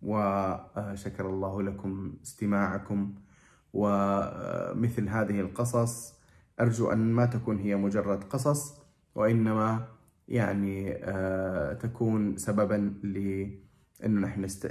وشكر 0.03 1.31
الله 1.31 1.63
لكم 1.63 2.15
استماعكم. 2.23 3.15
ومثل 3.73 5.09
هذه 5.09 5.41
القصص 5.41 6.19
أرجو 6.61 6.93
أن 6.93 7.13
ما 7.13 7.27
تكون 7.27 7.59
هي 7.59 7.77
مجرد 7.77 8.25
قصص 8.25 8.81
وإنما 9.15 9.89
يعني 10.29 10.93
آه، 10.93 11.73
تكون 11.73 12.37
سببا 12.37 12.95
لأنه 13.03 14.21
نحن 14.21 14.45
نست... 14.45 14.65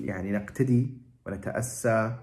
يعني 0.00 0.32
نقتدي 0.32 0.99
ونتأسى 1.30 2.16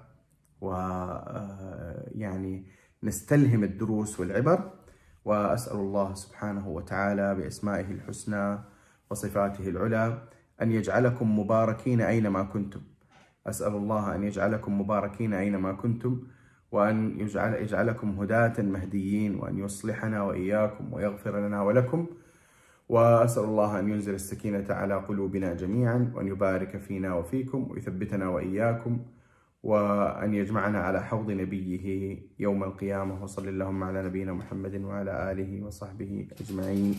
ويعني 0.62 2.58
آه، 2.58 3.06
نستلهم 3.06 3.64
الدروس 3.64 4.20
والعبر. 4.20 4.72
وأسأل 5.26 5.76
الله 5.76 6.14
سبحانه 6.14 6.68
وتعالى 6.68 7.36
بأسمائه 7.36 7.92
الحسنى 7.92 8.60
وصفاته 9.12 9.70
العلى 9.70 10.22
أن 10.62 10.72
يجعلكم 10.72 11.40
مباركين 11.40 12.02
أينما 12.02 12.44
كنتم. 12.44 12.82
أسأل 13.48 13.76
الله 13.76 14.16
أن 14.16 14.24
يجعلكم 14.24 14.82
مباركين 14.82 15.34
أينما 15.34 15.74
كنتم 15.74 16.22
وأن 16.72 17.20
يجعل 17.20 17.54
يجعلكم 17.54 18.20
هداة 18.20 18.62
مهديين 18.62 19.36
وأن 19.36 19.58
يصلحنا 19.58 20.24
وإياكم 20.24 20.94
ويغفر 20.94 21.48
لنا 21.48 21.62
ولكم. 21.62 22.08
وأسأل 22.90 23.44
الله 23.44 23.80
أن 23.80 23.90
ينزل 23.90 24.14
السكينة 24.14 24.66
على 24.70 24.96
قلوبنا 24.96 25.54
جميعا 25.54 26.12
وأن 26.16 26.28
يبارك 26.28 26.78
فينا 26.78 27.14
وفيكم 27.14 27.72
ويثبتنا 27.72 28.30
وإياكم 28.30 29.00
وأن 29.64 30.34
يجمعنا 30.34 30.80
على 30.80 31.04
حوض 31.04 31.32
نبيه 31.32 32.18
يوم 32.40 32.64
القيامة. 32.64 33.24
وصل 33.24 33.48
اللهم 33.48 33.84
على 33.84 34.04
نبينا 34.04 34.34
محمد 34.34 34.76
وعلى 34.84 35.32
آله 35.32 35.64
وصحبه 35.66 36.28
أجمعين. 36.42 36.96